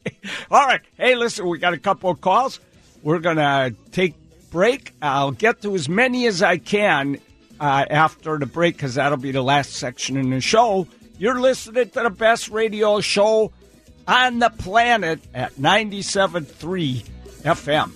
All 0.51 0.64
right. 0.66 0.81
Hey, 0.96 1.14
listen, 1.14 1.46
we 1.46 1.59
got 1.59 1.75
a 1.75 1.79
couple 1.79 2.09
of 2.09 2.23
calls. 2.23 2.59
We're 3.03 3.18
going 3.18 3.37
to 3.37 3.75
take 3.92 4.14
break. 4.51 4.94
I'll 5.03 5.33
get 5.33 5.61
to 5.62 5.75
as 5.75 5.90
many 5.90 6.27
as 6.27 6.42
I 6.42 6.57
can 6.57 7.18
uh, 7.61 7.85
after 7.90 8.38
the 8.38 8.46
break 8.46 8.77
because 8.77 8.94
that'll 8.94 9.18
be 9.18 9.33
the 9.33 9.42
last 9.42 9.73
section 9.73 10.16
in 10.16 10.31
the 10.31 10.40
show. 10.40 10.87
You're 11.18 11.38
listening 11.38 11.90
to 11.90 12.03
the 12.05 12.09
best 12.11 12.49
radio 12.49 13.01
show 13.01 13.53
on 14.09 14.38
the 14.38 14.49
planet 14.49 15.20
at 15.35 15.55
97.3 15.57 17.05
FM. 17.42 17.90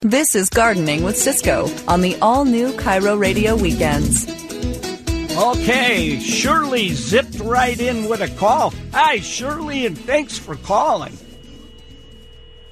This 0.00 0.34
is 0.34 0.48
Gardening 0.48 1.02
with 1.02 1.18
Ciscoe 1.18 1.68
on 1.86 2.00
the 2.00 2.16
all 2.22 2.44
new 2.44 2.72
KIRO 2.72 3.20
Radio 3.20 3.56
Weekends. 3.56 4.24
Okay, 5.38 6.18
Shirley 6.18 6.88
zipped 6.88 7.38
right 7.38 7.78
in 7.78 8.08
with 8.08 8.20
a 8.22 8.28
call. 8.28 8.74
Hi, 8.92 9.20
Shirley, 9.20 9.86
and 9.86 9.96
thanks 9.96 10.36
for 10.36 10.56
calling. 10.56 11.16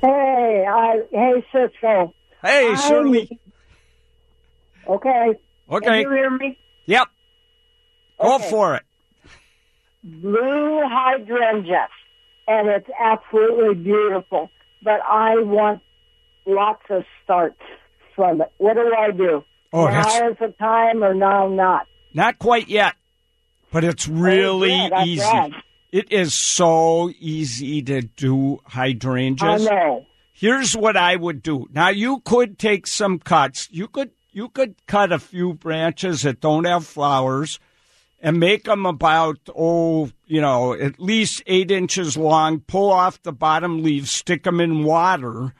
Hey, 0.01 0.67
I, 0.69 1.01
hey, 1.13 1.45
Ciscoe. 1.53 2.13
Hey, 2.43 2.73
I- 2.73 2.75
Shirley. 2.75 3.39
Okay. 4.89 5.35
Okay. 5.71 5.87
Can 5.87 6.01
you 6.01 6.11
hear 6.11 6.31
me? 6.31 6.59
Yep. 6.87 7.07
Go 8.21 8.35
Okay. 8.35 8.51
for 8.51 8.75
it. 8.75 8.83
Blue 10.03 10.81
hydrangea, 10.89 11.87
and 12.49 12.69
it's 12.69 12.89
absolutely 12.99 13.75
beautiful. 13.77 14.51
But 14.83 15.01
I 15.03 15.37
want 15.39 15.83
lots 16.47 16.83
of 16.91 17.05
starts 17.23 17.61
from 18.17 18.41
it. 18.41 18.51
What 18.59 18.75
do 18.75 18.93
I 18.97 19.13
do? 19.13 19.45
Oh, 19.73 19.87
now 19.87 20.03
that's- 20.03 20.33
is 20.33 20.39
the 20.41 20.49
time, 20.59 21.05
or 21.05 21.15
now 21.15 21.47
not? 21.49 21.87
Not 22.17 22.39
quite 22.39 22.69
yet, 22.69 22.95
but 23.71 23.85
it's 23.85 24.09
oh, 24.09 24.13
really 24.13 24.71
yeah, 24.71 25.05
easy. 25.05 25.21
right. 25.21 25.53
It 25.93 26.11
is 26.11 26.33
so 26.33 27.11
easy 27.21 27.83
to 27.83 28.01
do 28.01 28.61
hydrangeas. 28.65 29.67
I 29.67 29.71
know. 29.71 30.07
Here's 30.33 30.75
what 30.75 30.97
I 30.97 31.17
would 31.17 31.43
do. 31.43 31.67
Now 31.71 31.91
you 31.91 32.21
could 32.21 32.59
take 32.59 32.87
some 32.87 33.19
cuts. 33.19 33.69
You 33.71 33.87
could 33.87 34.13
you 34.33 34.49
could 34.49 34.77
cut 34.87 35.13
a 35.13 35.19
few 35.19 35.53
branches 35.53 36.23
that 36.23 36.41
don't 36.41 36.65
have 36.65 36.87
flowers 36.87 37.61
and 38.19 38.41
make 38.41 38.65
them 38.65 38.87
about 38.87 39.39
oh 39.55 40.11
you 40.27 40.41
know 40.41 40.73
at 40.73 40.99
least 40.99 41.43
eight 41.47 41.71
inches 41.71 42.17
long. 42.17 42.61
Pull 42.61 42.91
off 42.91 43.23
the 43.25 43.33
bottom 43.33 43.83
leaves, 43.83 44.11
stick 44.11 44.45
them 44.45 44.59
in 44.59 44.85
water, 44.85 45.53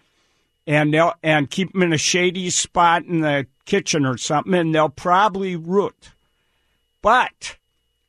and 0.67 0.95
they'll 0.95 1.13
and 1.23 1.51
keep 1.51 1.75
them 1.75 1.83
in 1.83 1.93
a 1.93 1.99
shady 1.99 2.49
spot 2.49 3.05
in 3.05 3.21
the 3.21 3.47
kitchen 3.67 4.07
or 4.07 4.17
something, 4.17 4.55
and 4.55 4.75
they'll 4.75 4.89
probably 4.89 5.55
root. 5.55 6.13
But 7.07 7.59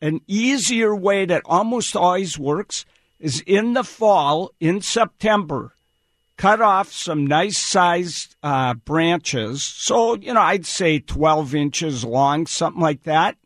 an 0.02 0.22
easier 0.26 0.96
way 0.96 1.26
that 1.26 1.44
almost 1.46 1.96
always 1.96 2.40
works 2.40 2.84
is 3.20 3.42
in 3.42 3.74
the 3.74 3.84
fall, 3.84 4.54
in 4.60 4.82
September, 4.82 5.76
cut 6.36 6.62
off 6.62 6.92
some 6.92 7.28
nice 7.28 7.60
sized 7.60 8.36
uh, 8.42 8.74
branches. 8.74 9.64
So, 9.64 10.16
you 10.16 10.34
know, 10.34 10.42
I'd 10.42 10.66
say 10.66 10.98
12 10.98 11.54
inches 11.54 12.04
long, 12.04 12.48
something 12.48 12.82
like 12.82 13.04
that. 13.04 13.38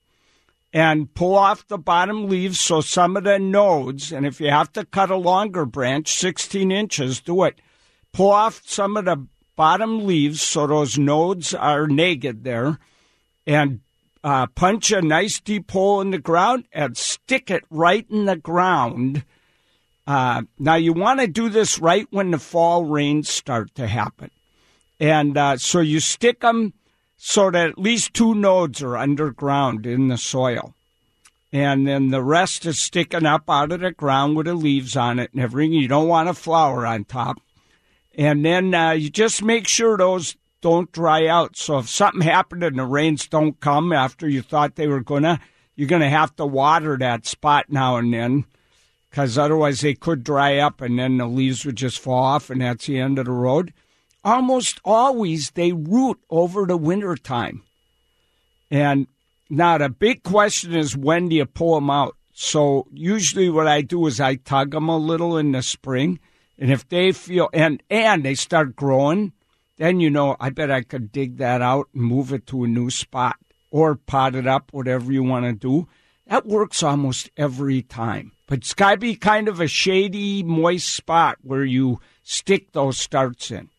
And 0.71 1.13
pull 1.13 1.35
off 1.35 1.67
the 1.67 1.77
bottom 1.77 2.29
leaves 2.29 2.61
so 2.61 2.79
some 2.79 3.17
of 3.17 3.25
the 3.25 3.37
nodes, 3.37 4.13
and 4.13 4.25
if 4.25 4.39
you 4.39 4.49
have 4.49 4.71
to 4.71 4.85
cut 4.85 5.11
a 5.11 5.17
longer 5.17 5.65
branch, 5.65 6.13
16 6.13 6.71
inches, 6.71 7.19
do 7.19 7.43
it. 7.43 7.59
pull 8.13 8.31
off 8.31 8.61
some 8.63 8.95
of 8.95 9.03
the 9.03 9.27
bottom 9.57 10.05
leaves 10.07 10.41
so 10.41 10.65
those 10.65 10.97
nodes 10.97 11.53
are 11.53 11.87
naked 11.87 12.45
there, 12.45 12.79
and 13.45 13.81
uh, 14.23 14.47
punch 14.47 14.91
a 14.91 15.01
nice 15.01 15.39
deep 15.39 15.71
hole 15.71 16.01
in 16.01 16.11
the 16.11 16.19
ground 16.19 16.65
and 16.71 16.97
stick 16.97 17.49
it 17.49 17.63
right 17.69 18.05
in 18.09 18.25
the 18.25 18.35
ground. 18.35 19.23
Uh, 20.05 20.43
now, 20.59 20.75
you 20.75 20.93
want 20.93 21.19
to 21.19 21.27
do 21.27 21.49
this 21.49 21.79
right 21.79 22.07
when 22.09 22.31
the 22.31 22.39
fall 22.39 22.85
rains 22.85 23.29
start 23.29 23.73
to 23.75 23.87
happen. 23.87 24.29
And 24.99 25.37
uh, 25.37 25.57
so 25.57 25.79
you 25.79 25.99
stick 25.99 26.41
them 26.41 26.73
so 27.17 27.51
that 27.51 27.69
at 27.69 27.77
least 27.77 28.13
two 28.13 28.35
nodes 28.35 28.81
are 28.83 28.97
underground 28.97 29.85
in 29.85 30.07
the 30.07 30.17
soil. 30.17 30.75
And 31.53 31.87
then 31.87 32.09
the 32.09 32.23
rest 32.23 32.65
is 32.65 32.79
sticking 32.79 33.25
up 33.25 33.49
out 33.49 33.71
of 33.71 33.81
the 33.81 33.91
ground 33.91 34.35
with 34.35 34.45
the 34.45 34.53
leaves 34.53 34.95
on 34.95 35.19
it 35.19 35.31
and 35.33 35.41
everything. 35.41 35.73
You 35.73 35.87
don't 35.87 36.07
want 36.07 36.29
a 36.29 36.33
flower 36.33 36.85
on 36.85 37.03
top. 37.03 37.41
And 38.17 38.45
then 38.45 38.73
uh, 38.73 38.91
you 38.91 39.09
just 39.09 39.43
make 39.43 39.67
sure 39.67 39.97
those 39.97 40.35
don't 40.61 40.91
dry 40.91 41.27
out. 41.27 41.57
So 41.57 41.79
if 41.79 41.89
something 41.89 42.21
happened 42.21 42.63
and 42.63 42.79
the 42.79 42.85
rains 42.85 43.27
don't 43.27 43.59
come 43.59 43.91
after 43.91 44.27
you 44.27 44.41
thought 44.41 44.75
they 44.75 44.87
were 44.87 45.01
going 45.01 45.23
to, 45.23 45.39
you're 45.75 45.87
going 45.87 46.01
to 46.01 46.09
have 46.09 46.35
to 46.37 46.45
water 46.45 46.97
that 46.97 47.25
spot 47.25 47.65
now 47.69 47.97
and 47.97 48.13
then 48.13 48.45
because 49.09 49.37
otherwise 49.37 49.81
they 49.81 49.93
could 49.93 50.23
dry 50.23 50.57
up 50.57 50.79
and 50.79 50.97
then 50.97 51.17
the 51.17 51.27
leaves 51.27 51.65
would 51.65 51.75
just 51.75 51.99
fall 51.99 52.23
off 52.23 52.49
and 52.49 52.61
that's 52.61 52.85
the 52.85 52.99
end 52.99 53.19
of 53.19 53.25
the 53.25 53.31
road. 53.31 53.73
Almost 54.23 54.79
always 54.85 55.51
they 55.51 55.73
root 55.73 56.19
over 56.29 56.65
the 56.65 56.77
winter 56.77 57.15
time. 57.15 57.63
And 58.69 59.07
now 59.49 59.77
the 59.77 59.89
big 59.89 60.23
question 60.23 60.73
is 60.73 60.95
when 60.95 61.29
do 61.29 61.35
you 61.35 61.45
pull 61.45 61.75
them 61.75 61.89
out? 61.89 62.15
So 62.33 62.87
usually 62.93 63.49
what 63.49 63.67
I 63.67 63.81
do 63.81 64.07
is 64.07 64.21
I 64.21 64.35
tug 64.35 64.71
them 64.71 64.87
a 64.87 64.97
little 64.97 65.37
in 65.37 65.51
the 65.51 65.61
spring. 65.61 66.19
And 66.57 66.71
if 66.71 66.87
they 66.87 67.11
feel, 67.11 67.49
and, 67.51 67.83
and 67.89 68.23
they 68.23 68.35
start 68.35 68.75
growing, 68.75 69.33
then 69.81 69.99
you 69.99 70.11
know, 70.11 70.37
I 70.39 70.51
bet 70.51 70.69
I 70.69 70.83
could 70.83 71.11
dig 71.11 71.37
that 71.37 71.63
out 71.63 71.87
and 71.95 72.03
move 72.03 72.31
it 72.31 72.45
to 72.47 72.63
a 72.63 72.67
new 72.67 72.91
spot 72.91 73.37
or 73.71 73.95
pot 73.95 74.35
it 74.35 74.45
up, 74.45 74.71
whatever 74.71 75.11
you 75.11 75.23
want 75.23 75.45
to 75.45 75.53
do. 75.53 75.87
That 76.27 76.45
works 76.45 76.83
almost 76.83 77.31
every 77.35 77.81
time. 77.81 78.31
But 78.45 78.59
it's 78.59 78.75
got 78.75 78.91
to 78.91 78.97
be 78.97 79.15
kind 79.15 79.47
of 79.47 79.59
a 79.59 79.67
shady, 79.67 80.43
moist 80.43 80.93
spot 80.93 81.39
where 81.41 81.65
you 81.65 81.99
stick 82.21 82.73
those 82.73 82.99
starts 82.99 83.49
in. 83.49 83.69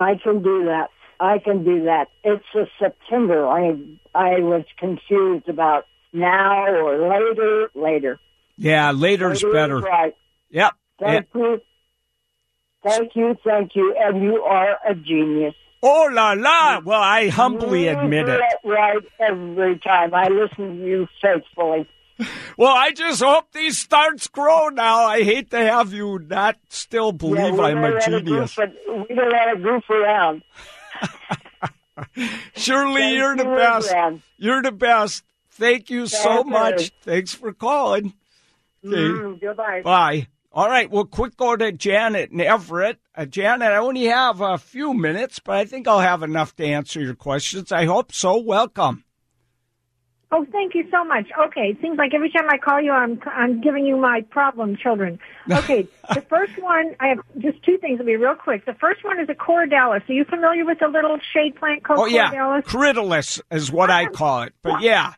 I 0.00 0.16
can 0.20 0.42
do 0.42 0.64
that. 0.64 0.88
I 1.20 1.38
can 1.38 1.62
do 1.64 1.84
that. 1.84 2.08
It's 2.24 2.44
a 2.56 2.64
September. 2.76 3.46
I 3.46 3.76
I 4.16 4.40
was 4.40 4.64
confused 4.78 5.48
about 5.48 5.84
now 6.12 6.66
or 6.66 7.08
later. 7.08 7.70
Later. 7.76 8.18
Yeah, 8.56 8.90
later's 8.90 9.44
later 9.44 9.52
better. 9.52 9.78
Right. 9.78 10.16
Yep. 10.50 10.72
Thank 10.98 11.28
you. 11.36 11.60
Thank 12.82 13.14
you. 13.14 13.36
Thank 13.44 13.74
you. 13.76 13.94
And 13.98 14.22
you 14.22 14.42
are 14.42 14.78
a 14.88 14.94
genius. 14.94 15.54
Oh 15.82 16.08
la 16.12 16.32
la! 16.32 16.80
Well, 16.84 17.00
I 17.00 17.28
humbly 17.28 17.84
you 17.84 17.98
admit 17.98 18.28
it. 18.28 18.40
right 18.64 18.98
every 19.18 19.78
time. 19.78 20.12
I 20.14 20.28
listen 20.28 20.78
to 20.78 20.86
you 20.86 21.06
faithfully. 21.22 21.88
Well, 22.58 22.72
I 22.76 22.90
just 22.90 23.22
hope 23.22 23.50
these 23.52 23.78
starts 23.78 24.26
grow 24.26 24.68
now. 24.68 25.04
I 25.04 25.22
hate 25.22 25.50
to 25.52 25.58
have 25.58 25.94
you 25.94 26.18
not 26.18 26.56
still 26.68 27.12
believe 27.12 27.56
Yeah, 27.56 27.62
I'm 27.62 27.82
a 27.82 27.98
genius. 27.98 28.54
goof- 28.56 28.68
we 29.08 29.14
don't 29.14 29.30
let 29.32 29.48
it 29.56 29.62
goof 29.62 29.88
around. 29.88 30.42
Shirley, 32.56 33.00
Thank 33.00 33.16
you're 33.16 33.36
the 33.36 33.44
you, 33.44 33.56
best. 33.56 33.92
Ron. 33.92 34.22
You're 34.36 34.62
the 34.62 34.72
best. 34.72 35.24
Thank 35.52 35.88
you 35.90 36.06
so 36.06 36.40
Okay. 36.40 36.50
much. 36.50 36.92
Thanks 37.02 37.34
for 37.34 37.52
calling. 37.54 38.12
Okay. 38.84 38.96
Mm, 38.96 39.40
goodbye. 39.40 39.82
Bye. 39.82 40.26
All 40.52 40.68
right, 40.68 40.90
well, 40.90 41.04
quick 41.04 41.36
go 41.36 41.54
to 41.56 41.70
Janet 41.70 42.32
and 42.32 42.40
Everett. 42.40 42.98
Uh, 43.14 43.24
Janet, 43.24 43.68
I 43.70 43.76
only 43.76 44.06
have 44.06 44.40
a 44.40 44.58
few 44.58 44.92
minutes, 44.94 45.38
but 45.38 45.56
I 45.56 45.64
think 45.64 45.86
I'll 45.86 46.00
have 46.00 46.24
enough 46.24 46.56
to 46.56 46.64
answer 46.64 47.00
your 47.00 47.14
questions. 47.14 47.70
I 47.70 47.84
hope 47.84 48.12
so. 48.12 48.36
Welcome. 48.38 49.04
Oh, 50.32 50.46
thank 50.52 50.74
you 50.74 50.86
so 50.92 51.04
much. 51.04 51.26
Okay, 51.46 51.70
it 51.70 51.78
seems 51.80 51.98
like 51.98 52.14
every 52.14 52.30
time 52.30 52.48
I 52.48 52.56
call 52.58 52.80
you, 52.80 52.92
I'm 52.92 53.20
I'm 53.26 53.60
giving 53.60 53.84
you 53.84 53.96
my 53.96 54.20
problem 54.30 54.76
children. 54.76 55.18
Okay, 55.50 55.88
the 56.14 56.20
first 56.22 56.52
one, 56.60 56.94
I 57.00 57.08
have 57.08 57.18
just 57.38 57.62
two 57.64 57.78
things. 57.78 57.94
It'll 58.00 58.06
be 58.06 58.16
real 58.16 58.36
quick. 58.36 58.64
The 58.64 58.74
first 58.74 59.02
one 59.04 59.18
is 59.20 59.28
a 59.28 59.34
cordalis. 59.34 60.08
Are 60.08 60.12
you 60.12 60.24
familiar 60.24 60.64
with 60.64 60.78
the 60.80 60.86
little 60.88 61.18
shade 61.32 61.56
plant 61.56 61.82
called 61.84 61.98
Oh, 62.00 62.06
yeah. 62.06 62.30
Corydalis 62.62 63.40
is 63.50 63.72
what 63.72 63.90
I 63.90 64.06
call 64.06 64.42
it. 64.42 64.54
But 64.62 64.82
yeah, 64.82 65.14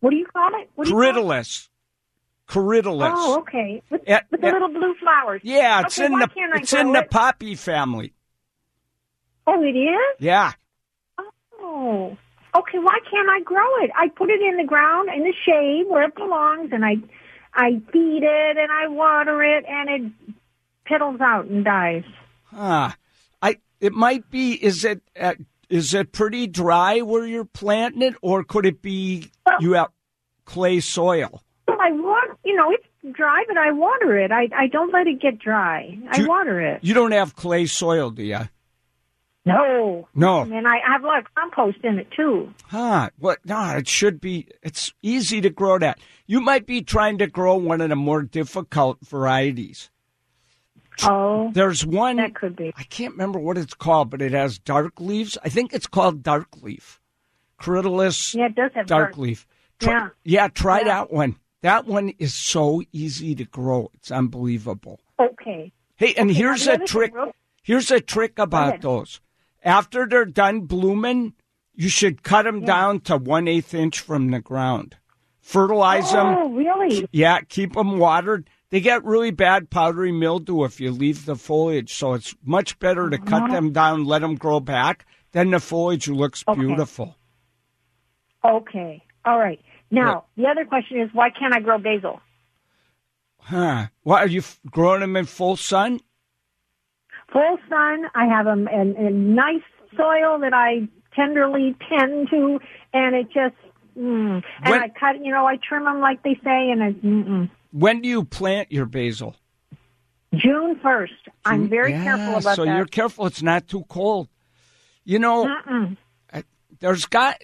What 0.00 0.10
do 0.10 0.16
you 0.16 0.26
call 0.26 0.48
it? 0.60 0.70
What 0.74 0.84
do 0.84 0.90
you 0.90 0.96
call 1.12 1.32
it? 1.32 1.68
Corydalis. 2.48 3.12
Oh, 3.14 3.38
okay. 3.40 3.82
With, 3.90 4.02
Yeah, 4.06 4.20
with 4.30 4.40
the 4.40 4.46
yeah. 4.46 4.52
little 4.52 4.68
blue 4.68 4.94
flowers. 5.00 5.40
Yeah, 5.44 5.82
it's 5.82 5.98
Okay, 5.98 6.06
in 6.06 6.18
the 6.18 6.28
it's 6.54 6.72
in 6.72 6.92
grow 6.92 7.00
the 7.02 7.08
poppy 7.08 7.54
family. 7.54 8.14
Oh, 9.46 9.62
it 9.62 9.76
is. 9.76 10.16
Yeah. 10.20 10.52
Oh, 11.60 12.16
okay. 12.56 12.78
Why 12.78 12.98
can't 13.10 13.28
I 13.28 13.40
grow 13.44 13.76
it? 13.82 13.90
I 13.96 14.08
put 14.08 14.30
it 14.30 14.40
in 14.40 14.56
the 14.58 14.64
ground 14.64 15.08
in 15.14 15.22
the 15.22 15.34
shade 15.44 15.84
where 15.88 16.04
it 16.04 16.14
belongs, 16.14 16.70
and 16.72 16.84
I, 16.84 16.96
I 17.54 17.80
feed 17.92 18.22
it 18.22 18.56
and 18.56 18.70
I 18.72 18.88
water 18.88 19.42
it, 19.42 19.64
and 19.68 19.88
it 19.88 20.12
piddles 20.88 21.20
out 21.20 21.46
and 21.46 21.64
dies. 21.64 22.04
Huh. 22.44 22.90
I 23.42 23.56
it 23.80 23.92
might 23.92 24.30
be 24.30 24.52
is 24.52 24.84
it 24.84 25.02
uh, 25.18 25.34
is 25.68 25.94
it 25.94 26.12
pretty 26.12 26.46
dry 26.46 27.00
where 27.00 27.26
you're 27.26 27.44
planting 27.44 28.02
it 28.02 28.14
or 28.22 28.44
could 28.44 28.66
it 28.66 28.80
be 28.82 29.30
you 29.60 29.72
have 29.72 29.88
clay 30.44 30.78
soil? 30.80 31.42
Well, 31.68 31.78
I 31.80 31.90
want, 31.90 32.25
you 32.46 32.54
know, 32.56 32.70
it's 32.70 32.86
dry, 33.16 33.44
but 33.48 33.56
I 33.58 33.72
water 33.72 34.16
it. 34.18 34.30
I 34.32 34.48
I 34.56 34.66
don't 34.68 34.92
let 34.92 35.06
it 35.06 35.20
get 35.20 35.38
dry. 35.38 35.98
I 36.10 36.20
You- 36.20 36.28
water 36.28 36.60
it. 36.60 36.82
You 36.82 36.94
don't 36.94 37.12
have 37.12 37.34
clay 37.36 37.66
soil, 37.66 38.10
do 38.10 38.22
you? 38.22 38.40
No, 39.44 40.08
No. 40.12 40.40
and 40.42 40.66
I 40.66 40.78
have 40.84 41.04
a 41.04 41.06
lot 41.06 41.20
of 41.20 41.26
compost 41.36 41.78
in 41.84 42.00
it 42.00 42.10
too. 42.10 42.52
Huh. 42.64 43.10
What 43.18 43.38
no, 43.44 43.76
it 43.76 43.86
should 43.88 44.20
be 44.20 44.48
it's 44.62 44.92
easy 45.02 45.40
to 45.40 45.50
grow 45.50 45.78
that. 45.78 46.00
You 46.26 46.40
might 46.40 46.66
be 46.66 46.82
trying 46.82 47.18
to 47.18 47.28
grow 47.28 47.54
one 47.56 47.80
of 47.80 47.88
the 47.90 47.96
more 47.96 48.22
difficult 48.22 48.98
varieties. 49.04 49.88
Oh, 51.04 51.50
There's 51.52 51.84
one 51.86 52.16
that 52.16 52.34
could 52.34 52.56
be. 52.56 52.72
I 52.76 52.82
can't 52.84 53.12
remember 53.12 53.38
what 53.38 53.58
it's 53.58 53.74
called, 53.74 54.10
but 54.10 54.22
it 54.22 54.32
has 54.32 54.58
dark 54.58 54.98
leaves. 54.98 55.36
I 55.44 55.48
think 55.50 55.72
it's 55.74 55.86
called 55.86 56.22
dark 56.22 56.48
leaf. 56.62 57.00
Corydalis 57.60 58.34
Yeah, 58.34 58.46
it 58.46 58.54
does 58.54 58.72
have 58.74 58.86
dark 58.86 59.10
dark- 59.10 59.18
leaf. 59.18 59.46
Try, 59.78 59.92
Yeah. 59.92 60.08
yeah, 60.24 60.48
try 60.48 60.78
Yeah. 60.78 60.84
that 60.84 61.12
one. 61.12 61.36
That 61.66 61.88
one 61.88 62.10
is 62.20 62.32
so 62.32 62.80
easy 62.92 63.34
to 63.34 63.44
grow. 63.44 63.90
It's 63.94 64.12
unbelievable. 64.12 65.00
Okay. 65.18 65.72
Hey, 65.96 66.14
and 66.14 66.30
Okay, 66.30 66.38
here's 66.38 66.68
a 66.68 66.78
trick. 66.78 67.12
thing, 67.12 67.32
Here's 67.64 67.90
a 67.90 67.98
trick 68.00 68.38
about 68.38 68.82
those. 68.82 69.20
After 69.64 70.06
they're 70.06 70.26
done 70.26 70.60
blooming, 70.60 71.34
you 71.74 71.88
should 71.88 72.22
cut 72.22 72.44
them 72.44 72.60
down 72.60 73.00
to 73.00 73.16
one 73.16 73.48
eighth 73.48 73.74
inch 73.74 73.98
from 73.98 74.30
the 74.30 74.38
ground. 74.38 74.94
Fertilize 75.40 76.12
them. 76.12 76.36
Oh, 76.38 76.50
really? 76.50 77.08
Yeah, 77.10 77.40
keep 77.40 77.72
them 77.72 77.98
watered. 77.98 78.48
They 78.70 78.80
get 78.80 79.04
really 79.04 79.32
bad 79.32 79.68
powdery 79.68 80.12
mildew 80.12 80.62
if 80.62 80.80
you 80.80 80.92
leave 80.92 81.24
the 81.26 81.34
foliage, 81.34 81.92
so 81.92 82.14
it's 82.14 82.36
much 82.44 82.78
better 82.78 83.10
to 83.10 83.18
cut 83.18 83.50
them 83.50 83.72
down, 83.72 84.04
let 84.04 84.20
them 84.20 84.36
grow 84.36 84.60
back. 84.60 85.04
Then 85.32 85.50
the 85.50 85.58
foliage 85.58 86.06
looks 86.06 86.44
Okay. 86.46 86.60
beautiful. 86.60 87.16
Okay. 88.44 89.02
All 89.24 89.40
right. 89.40 89.60
Now, 89.90 90.24
the 90.36 90.46
other 90.46 90.64
question 90.64 91.00
is, 91.00 91.10
why 91.12 91.30
can't 91.30 91.54
I 91.54 91.60
grow 91.60 91.78
basil? 91.78 92.20
Huh? 93.38 93.86
What 94.02 94.22
are 94.22 94.26
you 94.28 94.40
f- 94.40 94.58
growing 94.70 95.00
them 95.00 95.16
in 95.16 95.24
full 95.24 95.56
sun? 95.56 96.00
Full 97.32 97.58
sun. 97.68 98.06
I 98.14 98.26
have 98.26 98.44
them 98.46 98.66
in, 98.68 98.96
in 98.96 99.34
nice 99.34 99.62
soil 99.96 100.38
that 100.40 100.52
I 100.52 100.88
tenderly 101.14 101.76
tend 101.88 102.28
to, 102.30 102.58
and 102.92 103.14
it 103.14 103.26
just. 103.26 103.54
Mm. 103.96 104.42
And 104.62 104.70
When- 104.70 104.82
I 104.82 104.88
cut, 104.88 105.24
you 105.24 105.32
know, 105.32 105.46
I 105.46 105.56
trim 105.56 105.84
them 105.84 106.00
like 106.00 106.22
they 106.22 106.34
say, 106.44 106.70
and 106.70 106.80
mm-mm. 107.02 107.50
When 107.72 108.00
do 108.02 108.08
you 108.08 108.24
plant 108.24 108.70
your 108.72 108.86
basil? 108.86 109.36
June 110.34 110.78
first. 110.82 111.12
I'm 111.44 111.68
very 111.68 111.92
Yeah, 111.92 112.02
careful 112.04 112.36
about 112.36 112.56
so 112.56 112.64
that. 112.64 112.76
you're 112.76 112.84
careful 112.86 113.26
it's 113.26 113.42
not 113.42 113.68
too 113.68 113.84
cold. 113.88 114.28
You 115.04 115.18
know, 115.18 115.46
Mm-mm. 115.46 115.96
there's 116.80 117.06
got 117.06 117.40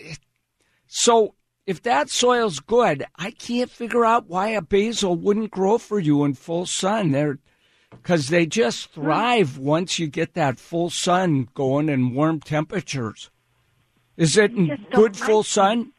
so 0.88 1.35
if 1.66 1.83
that 1.83 2.11
soil's 2.11 2.61
good, 2.61 3.05
I 3.16 3.31
can't 3.31 3.70
figure 3.70 4.05
out 4.05 4.29
why 4.29 4.48
a 4.48 4.62
basil 4.62 5.14
wouldn't 5.16 5.51
grow 5.51 5.79
for 5.79 5.98
you 5.98 6.25
in 6.25 6.35
full 6.35 6.66
sun. 6.66 7.12
They're 7.12 7.38
because 7.90 8.29
they 8.29 8.46
just 8.46 8.92
hmm. 8.94 9.03
thrive 9.03 9.59
once 9.59 9.99
you 9.99 10.07
get 10.07 10.34
that 10.34 10.59
full 10.59 10.91
sun 10.91 11.49
going 11.55 11.89
and 11.89 12.14
warm 12.14 12.41
temperatures. 12.41 13.30
Is 14.16 14.36
it 14.36 14.53
in 14.53 14.68
just 14.68 14.82
don't 14.91 14.95
good 14.95 15.16
full 15.16 15.39
like 15.39 15.47
sun? 15.47 15.93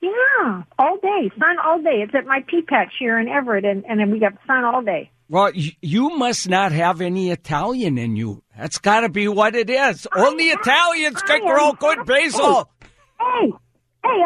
Yeah, 0.00 0.62
all 0.78 0.96
day, 0.98 1.30
sun 1.38 1.56
all 1.64 1.82
day. 1.82 2.02
It's 2.02 2.14
at 2.14 2.24
my 2.24 2.44
pea 2.46 2.62
patch 2.62 2.92
here 2.98 3.18
in 3.18 3.28
Everett, 3.28 3.64
and 3.64 3.84
and 3.86 3.98
then 3.98 4.10
we 4.10 4.18
got 4.18 4.34
sun 4.46 4.64
all 4.64 4.82
day. 4.82 5.10
Well, 5.28 5.50
y- 5.54 5.76
you 5.82 6.10
must 6.10 6.48
not 6.48 6.72
have 6.72 7.00
any 7.00 7.30
Italian 7.30 7.98
in 7.98 8.16
you. 8.16 8.42
That's 8.56 8.78
got 8.78 9.00
to 9.00 9.08
be 9.08 9.28
what 9.28 9.54
it 9.54 9.68
is. 9.68 10.06
Only 10.14 10.44
Italians 10.44 11.20
can 11.22 11.44
grow 11.44 11.72
good 11.72 12.06
basil. 12.06 12.70
Hey, 13.20 13.46
hey, 13.46 13.52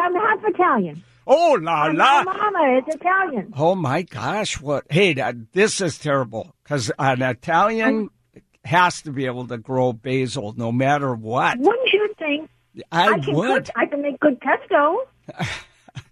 I'm 0.01 0.15
half 0.15 0.39
Italian. 0.43 1.03
Oh 1.25 1.57
la 1.61 1.83
I'm 1.83 1.95
la! 1.95 2.23
my 2.23 2.35
mama. 2.35 2.77
It's 2.85 2.95
Italian. 2.95 3.53
Oh 3.55 3.75
my 3.75 4.01
gosh! 4.01 4.59
What? 4.59 4.85
Hey, 4.89 5.13
that, 5.13 5.53
this 5.53 5.79
is 5.81 5.97
terrible 5.97 6.53
because 6.63 6.91
an 6.99 7.21
Italian 7.21 8.09
has 8.65 9.01
to 9.03 9.11
be 9.11 9.25
able 9.25 9.47
to 9.47 9.57
grow 9.57 9.93
basil 9.93 10.53
no 10.57 10.71
matter 10.71 11.13
what. 11.15 11.57
Wouldn't 11.59 11.93
you 11.93 12.13
think? 12.19 12.49
I, 12.91 13.19
can 13.19 13.33
would. 13.35 13.65
cook. 13.65 13.75
I 13.75 13.85
can 13.85 14.01
make 14.01 14.19
good 14.19 14.39
pesto. 14.41 15.07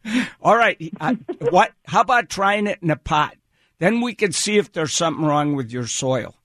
All 0.42 0.56
right. 0.56 0.78
I, 1.00 1.14
what? 1.50 1.72
How 1.86 2.02
about 2.02 2.30
trying 2.30 2.68
it 2.68 2.80
in 2.82 2.90
a 2.92 2.96
pot? 2.96 3.36
Then 3.80 4.02
we 4.02 4.14
can 4.14 4.32
see 4.32 4.58
if 4.58 4.72
there's 4.72 4.94
something 4.94 5.26
wrong 5.26 5.56
with 5.56 5.72
your 5.72 5.88
soil. 5.88 6.36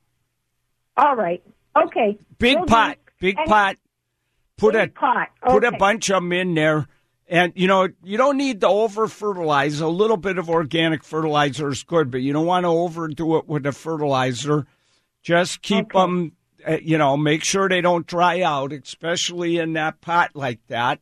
All 0.96 1.14
right. 1.16 1.42
Okay. 1.76 2.18
Big 2.38 2.56
Will 2.58 2.64
do. 2.64 2.70
pot. 2.72 2.98
Big 3.20 3.36
And- 3.38 3.46
pot. 3.48 3.76
Put 4.58 4.72
Big 4.72 4.88
a 4.88 4.92
pot. 4.92 5.28
put 5.46 5.64
a 5.64 5.72
bunch 5.72 6.08
of 6.10 6.22
them 6.22 6.32
in 6.32 6.54
there. 6.54 6.86
And 7.28 7.52
you 7.56 7.66
know, 7.66 7.88
you 8.04 8.16
don't 8.16 8.36
need 8.36 8.60
to 8.60 8.68
over 8.68 9.08
fertilize. 9.08 9.80
A 9.80 9.88
little 9.88 10.16
bit 10.16 10.38
of 10.38 10.48
organic 10.48 11.02
fertilizer 11.02 11.68
is 11.70 11.82
good, 11.82 12.10
but 12.10 12.22
you 12.22 12.32
don't 12.32 12.46
want 12.46 12.64
to 12.64 12.68
overdo 12.68 13.36
it 13.36 13.48
with 13.48 13.64
the 13.64 13.72
fertilizer. 13.72 14.66
Just 15.22 15.60
keep 15.62 15.86
Okay. 15.86 15.98
them, 15.98 16.32
uh, 16.66 16.76
you 16.80 16.98
know, 16.98 17.16
make 17.16 17.42
sure 17.42 17.68
they 17.68 17.80
don't 17.80 18.06
dry 18.06 18.42
out, 18.42 18.72
especially 18.72 19.58
in 19.58 19.72
that 19.72 20.00
pot 20.00 20.30
like 20.34 20.60
that. 20.68 21.00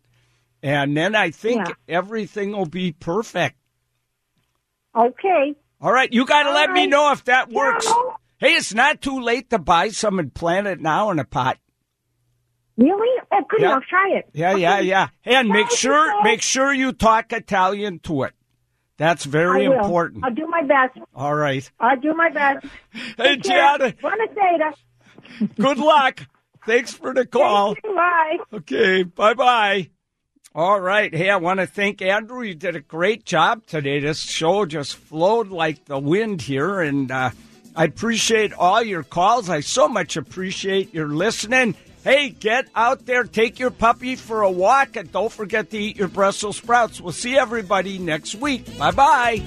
And 0.63 0.97
then 0.97 1.15
I 1.15 1.31
think 1.31 1.69
Yeah. 1.69 1.75
everything 1.89 2.53
will 2.53 2.65
be 2.65 2.93
perfect. 2.93 3.57
Okay. 4.97 5.55
All 5.81 5.93
right, 5.93 6.11
you 6.11 6.25
got 6.25 6.45
to 6.45 6.53
let 6.53 6.71
me 6.71 6.87
know 6.87 7.13
if 7.13 7.25
that 7.25 7.51
works. 7.51 7.85
No. 7.87 8.17
Hey, 8.39 8.55
it's 8.55 8.73
not 8.73 9.03
too 9.03 9.21
late 9.21 9.51
to 9.51 9.59
buy 9.59 9.89
some 9.89 10.19
and 10.19 10.33
plant 10.33 10.67
it 10.67 10.81
now 10.81 11.11
in 11.11 11.19
a 11.19 11.25
pot. 11.25 11.59
Really? 12.77 13.23
Oh, 13.33 13.41
good. 13.49 13.61
Yeah. 13.61 13.75
I'll 13.75 13.81
try 13.83 14.11
it. 14.17 14.29
Yeah, 14.33 14.57
yeah, 14.57 14.81
yeah. 14.81 15.09
And 15.25 15.49
make 15.49 15.71
sure 15.71 16.23
make 16.25 16.43
sure 16.43 16.73
you 16.73 16.93
talk 16.93 17.33
Italian 17.33 18.01
to 18.01 18.25
it. 18.25 18.33
That's 18.97 19.25
very 19.25 19.65
important. 19.65 20.25
I'll 20.25 20.35
do 20.35 20.47
my 20.47 20.63
best. 20.63 20.99
All 21.15 21.35
right. 21.35 21.69
I'll 21.81 21.99
do 21.99 22.15
my 22.15 22.31
best. 22.31 22.67
Hey. 23.17 23.37
Gianna, 23.37 23.93
Buonasera. 23.93 24.73
good 25.59 25.79
luck. 25.79 26.21
Thanks 26.67 26.93
for 26.93 27.13
the 27.13 27.27
call. 27.27 27.75
Bye. 27.83 28.39
Okay, 28.53 29.03
bye 29.03 29.35
bye. 29.35 29.91
All 30.55 30.81
right. 30.81 31.13
Hey, 31.13 31.31
I 31.31 31.37
want 31.37 31.59
to 31.59 31.67
thank 31.67 32.01
Andrew. 32.01 32.43
You 32.43 32.55
did 32.55 32.77
a 32.77 32.81
great 32.81 33.25
job 33.25 33.67
today. 33.67 33.99
This 33.99 34.21
show 34.21 34.65
just 34.65 34.95
flowed 34.97 35.49
like 35.49 35.85
the 35.87 35.99
wind 35.99 36.43
here, 36.43 36.81
and 36.81 37.11
uh, 37.11 37.31
I 37.75 37.85
appreciate 37.85 38.53
all 38.53 38.81
your 38.83 39.03
calls. 39.03 39.51
I 39.51 39.61
so 39.61 39.89
much 39.89 40.17
appreciate 40.17 40.95
your 40.95 41.09
listening. 41.09 41.75
Hey, 42.05 42.29
get 42.29 42.69
out 42.75 43.07
there, 43.07 43.25
take 43.25 43.59
your 43.59 43.71
puppy 43.71 44.15
for 44.15 44.43
a 44.43 44.51
walk, 44.51 44.97
and 44.97 45.11
don't 45.11 45.33
forget 45.33 45.71
to 45.71 45.79
eat 45.79 45.97
your 45.97 46.09
Brussels 46.09 46.59
sprouts. 46.59 47.01
We'll 47.01 47.15
see 47.15 47.39
everybody 47.39 47.97
next 47.97 48.35
week. 48.35 48.77
Bye 48.77 48.91
bye. 48.91 49.43